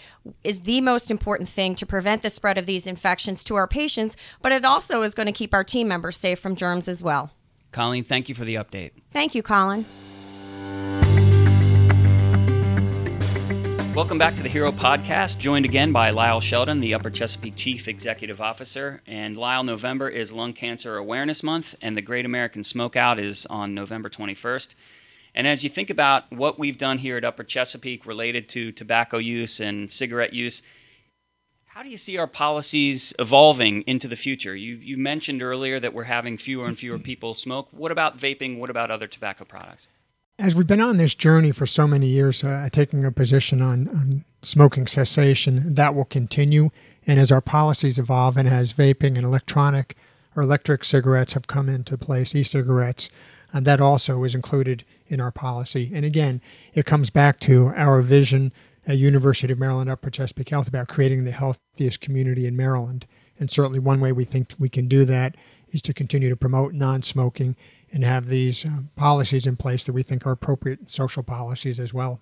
is 0.43 0.61
the 0.61 0.81
most 0.81 1.11
important 1.11 1.49
thing 1.49 1.75
to 1.75 1.85
prevent 1.85 2.21
the 2.21 2.29
spread 2.29 2.57
of 2.57 2.65
these 2.65 2.87
infections 2.87 3.43
to 3.45 3.55
our 3.55 3.67
patients, 3.67 4.15
but 4.41 4.51
it 4.51 4.63
also 4.63 5.01
is 5.01 5.13
going 5.13 5.27
to 5.27 5.31
keep 5.31 5.53
our 5.53 5.63
team 5.63 5.87
members 5.87 6.17
safe 6.17 6.39
from 6.39 6.55
germs 6.55 6.87
as 6.87 7.03
well. 7.03 7.31
Colleen, 7.71 8.03
thank 8.03 8.29
you 8.29 8.35
for 8.35 8.45
the 8.45 8.55
update. 8.55 8.91
Thank 9.11 9.35
you, 9.35 9.41
Colin. 9.41 9.85
Welcome 13.95 14.17
back 14.17 14.35
to 14.37 14.41
the 14.41 14.49
Hero 14.49 14.71
Podcast, 14.71 15.37
joined 15.37 15.65
again 15.65 15.91
by 15.91 16.09
Lyle 16.09 16.41
Sheldon, 16.41 16.79
the 16.79 16.95
Upper 16.95 17.11
Chesapeake 17.11 17.55
Chief 17.55 17.87
Executive 17.87 18.41
Officer. 18.41 19.03
And 19.05 19.37
Lyle, 19.37 19.63
November 19.63 20.09
is 20.09 20.31
Lung 20.31 20.53
Cancer 20.53 20.97
Awareness 20.97 21.43
Month, 21.43 21.75
and 21.79 21.95
the 21.95 22.01
Great 22.01 22.25
American 22.25 22.63
Smokeout 22.63 23.19
is 23.19 23.45
on 23.51 23.75
November 23.75 24.09
21st. 24.09 24.73
And 25.35 25.45
as 25.45 25.63
you 25.63 25.69
think 25.69 25.91
about 25.91 26.23
what 26.31 26.57
we've 26.57 26.79
done 26.79 26.97
here 26.97 27.17
at 27.17 27.23
Upper 27.23 27.43
Chesapeake 27.43 28.07
related 28.07 28.49
to 28.49 28.71
tobacco 28.71 29.19
use 29.19 29.59
and 29.59 29.91
cigarette 29.91 30.33
use, 30.33 30.63
how 31.65 31.83
do 31.83 31.89
you 31.89 31.97
see 31.97 32.17
our 32.17 32.25
policies 32.25 33.13
evolving 33.19 33.83
into 33.83 34.07
the 34.07 34.15
future? 34.15 34.55
You, 34.55 34.73
you 34.77 34.97
mentioned 34.97 35.43
earlier 35.43 35.79
that 35.79 35.93
we're 35.93 36.05
having 36.05 36.39
fewer 36.39 36.65
and 36.65 36.79
fewer 36.79 36.97
people 36.97 37.35
smoke. 37.35 37.67
What 37.69 37.91
about 37.91 38.17
vaping? 38.17 38.57
What 38.57 38.71
about 38.71 38.89
other 38.89 39.05
tobacco 39.05 39.45
products? 39.45 39.87
As 40.39 40.55
we've 40.55 40.67
been 40.67 40.81
on 40.81 40.97
this 40.97 41.13
journey 41.13 41.51
for 41.51 41.65
so 41.65 41.87
many 41.87 42.07
years, 42.07 42.43
uh, 42.43 42.67
taking 42.71 43.05
a 43.05 43.11
position 43.11 43.61
on, 43.61 43.87
on, 43.89 44.25
smoking 44.41 44.87
cessation, 44.87 45.73
that 45.75 45.95
will 45.95 46.03
continue. 46.03 46.69
And 47.07 47.17
as 47.17 47.31
our 47.31 47.39
policies 47.39 47.97
evolve 47.97 48.35
and 48.35 48.47
as 48.47 48.73
vaping 48.73 49.15
and 49.15 49.23
electronic 49.23 49.95
or 50.35 50.43
electric 50.43 50.83
cigarettes 50.83 51.33
have 51.33 51.47
come 51.47 51.69
into 51.69 51.97
place, 51.97 52.35
e 52.35 52.43
cigarettes, 52.43 53.09
uh, 53.53 53.61
that 53.61 53.79
also 53.79 54.23
is 54.23 54.35
included 54.35 54.83
in 55.07 55.21
our 55.21 55.31
policy. 55.31 55.91
And 55.93 56.03
again, 56.03 56.41
it 56.73 56.85
comes 56.85 57.09
back 57.09 57.39
to 57.41 57.67
our 57.75 58.01
vision 58.01 58.51
at 58.85 58.97
University 58.97 59.53
of 59.53 59.59
Maryland 59.59 59.89
Upper 59.89 60.09
Chesapeake 60.09 60.49
Health 60.49 60.67
about 60.67 60.89
creating 60.89 61.23
the 61.23 61.31
healthiest 61.31 62.01
community 62.01 62.45
in 62.45 62.57
Maryland. 62.57 63.05
And 63.39 63.49
certainly 63.49 63.79
one 63.79 64.01
way 64.01 64.11
we 64.11 64.25
think 64.25 64.53
we 64.59 64.69
can 64.69 64.87
do 64.87 65.05
that 65.05 65.35
is 65.71 65.81
to 65.83 65.93
continue 65.93 66.29
to 66.29 66.35
promote 66.35 66.73
non 66.73 67.01
smoking 67.01 67.55
and 67.93 68.03
have 68.03 68.25
these 68.25 68.65
uh, 68.65 68.69
policies 68.95 69.47
in 69.47 69.55
place 69.55 69.85
that 69.85 69.93
we 69.93 70.03
think 70.03 70.25
are 70.25 70.31
appropriate 70.31 70.91
social 70.91 71.23
policies 71.23 71.79
as 71.79 71.93
well. 71.93 72.19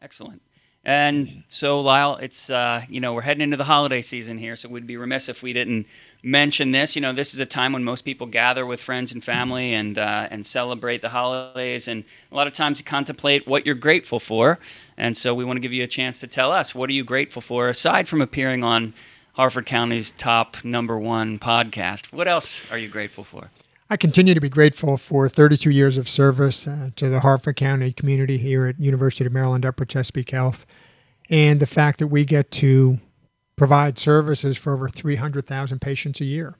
Excellent. 0.00 0.42
And 0.82 1.44
so, 1.50 1.80
Lyle, 1.80 2.16
it's 2.16 2.48
uh, 2.48 2.82
you 2.88 3.00
know 3.00 3.12
we're 3.12 3.20
heading 3.20 3.42
into 3.42 3.58
the 3.58 3.64
holiday 3.64 4.00
season 4.00 4.38
here, 4.38 4.56
so 4.56 4.68
we'd 4.68 4.86
be 4.86 4.96
remiss 4.96 5.28
if 5.28 5.42
we 5.42 5.52
didn't 5.52 5.86
mention 6.22 6.72
this. 6.72 6.96
You 6.96 7.02
know, 7.02 7.12
this 7.12 7.34
is 7.34 7.40
a 7.40 7.44
time 7.44 7.74
when 7.74 7.84
most 7.84 8.02
people 8.02 8.26
gather 8.26 8.64
with 8.64 8.80
friends 8.80 9.12
and 9.12 9.22
family 9.22 9.74
and 9.74 9.98
uh, 9.98 10.28
and 10.30 10.46
celebrate 10.46 11.02
the 11.02 11.10
holidays, 11.10 11.86
and 11.86 12.04
a 12.32 12.34
lot 12.34 12.46
of 12.46 12.54
times 12.54 12.78
you 12.78 12.84
contemplate 12.84 13.46
what 13.46 13.66
you're 13.66 13.74
grateful 13.74 14.18
for. 14.18 14.58
And 14.96 15.18
so, 15.18 15.34
we 15.34 15.44
want 15.44 15.58
to 15.58 15.60
give 15.60 15.72
you 15.72 15.84
a 15.84 15.88
chance 15.88 16.18
to 16.20 16.26
tell 16.26 16.50
us 16.50 16.74
what 16.74 16.88
are 16.88 16.94
you 16.94 17.04
grateful 17.04 17.42
for 17.42 17.68
aside 17.68 18.08
from 18.08 18.22
appearing 18.22 18.64
on 18.64 18.94
Harford 19.34 19.66
County's 19.66 20.10
top 20.10 20.64
number 20.64 20.98
one 20.98 21.38
podcast. 21.38 22.10
What 22.10 22.26
else 22.26 22.64
are 22.70 22.78
you 22.78 22.88
grateful 22.88 23.24
for? 23.24 23.50
I 23.92 23.96
continue 23.96 24.34
to 24.34 24.40
be 24.40 24.48
grateful 24.48 24.96
for 24.96 25.28
32 25.28 25.68
years 25.68 25.98
of 25.98 26.08
service 26.08 26.68
uh, 26.68 26.90
to 26.94 27.08
the 27.08 27.18
Harford 27.18 27.56
County 27.56 27.92
community 27.92 28.38
here 28.38 28.66
at 28.66 28.78
University 28.78 29.26
of 29.26 29.32
Maryland 29.32 29.66
Upper 29.66 29.84
Chesapeake 29.84 30.30
Health, 30.30 30.64
and 31.28 31.58
the 31.58 31.66
fact 31.66 31.98
that 31.98 32.06
we 32.06 32.24
get 32.24 32.52
to 32.52 33.00
provide 33.56 33.98
services 33.98 34.56
for 34.56 34.74
over 34.74 34.88
300,000 34.88 35.80
patients 35.80 36.20
a 36.20 36.24
year. 36.24 36.54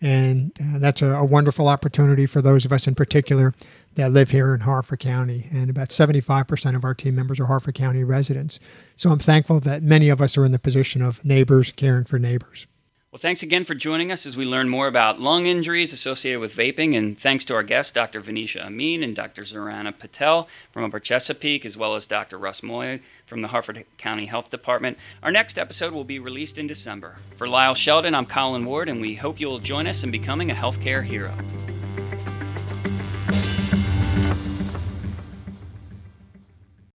And 0.00 0.50
uh, 0.60 0.80
that's 0.80 1.02
a, 1.02 1.14
a, 1.14 1.24
wonderful 1.24 1.68
opportunity 1.68 2.26
for 2.26 2.42
those 2.42 2.64
of 2.64 2.72
us 2.72 2.88
in 2.88 2.96
particular 2.96 3.54
that 3.94 4.12
live 4.12 4.30
here 4.30 4.52
in 4.52 4.62
Harford 4.62 4.98
County. 4.98 5.46
And 5.52 5.70
about 5.70 5.90
75% 5.90 6.74
of 6.74 6.84
our 6.84 6.94
team 6.94 7.14
members 7.14 7.38
are 7.38 7.46
Harford 7.46 7.76
County 7.76 8.02
residents. 8.02 8.58
So 8.96 9.10
I'm 9.10 9.20
thankful 9.20 9.60
that 9.60 9.84
many 9.84 10.08
of 10.08 10.20
us 10.20 10.36
are 10.36 10.44
in 10.44 10.50
the 10.50 10.58
position 10.58 11.00
of 11.00 11.24
neighbors 11.24 11.72
caring 11.76 12.06
for 12.06 12.18
neighbors. 12.18 12.66
Well, 13.12 13.20
thanks 13.20 13.42
again 13.42 13.64
for 13.64 13.74
joining 13.74 14.10
us 14.10 14.26
as 14.26 14.36
we 14.36 14.44
learn 14.44 14.68
more 14.68 14.88
about 14.88 15.20
lung 15.20 15.46
injuries 15.46 15.92
associated 15.92 16.40
with 16.40 16.56
vaping. 16.56 16.96
And 16.96 17.18
thanks 17.18 17.44
to 17.46 17.54
our 17.54 17.62
guests, 17.62 17.92
Dr. 17.92 18.20
Vanisha 18.20 18.60
Amin 18.60 19.02
and 19.02 19.14
Dr. 19.14 19.42
Zarana 19.42 19.96
Patel 19.96 20.48
from 20.72 20.84
Upper 20.84 20.98
Chesapeake, 20.98 21.64
as 21.64 21.76
well 21.76 21.94
as 21.94 22.04
Dr. 22.04 22.36
Russ 22.36 22.64
Moy 22.64 23.00
from 23.24 23.42
the 23.42 23.48
Harford 23.48 23.86
County 23.96 24.26
Health 24.26 24.50
Department. 24.50 24.98
Our 25.22 25.30
next 25.30 25.56
episode 25.56 25.92
will 25.94 26.04
be 26.04 26.18
released 26.18 26.58
in 26.58 26.66
December. 26.66 27.16
For 27.38 27.48
Lyle 27.48 27.74
Sheldon, 27.74 28.14
I'm 28.14 28.26
Colin 28.26 28.64
Ward, 28.64 28.88
and 28.88 29.00
we 29.00 29.14
hope 29.14 29.38
you'll 29.38 29.60
join 29.60 29.86
us 29.86 30.02
in 30.02 30.10
becoming 30.10 30.50
a 30.50 30.54
healthcare 30.54 31.04
hero. 31.04 31.32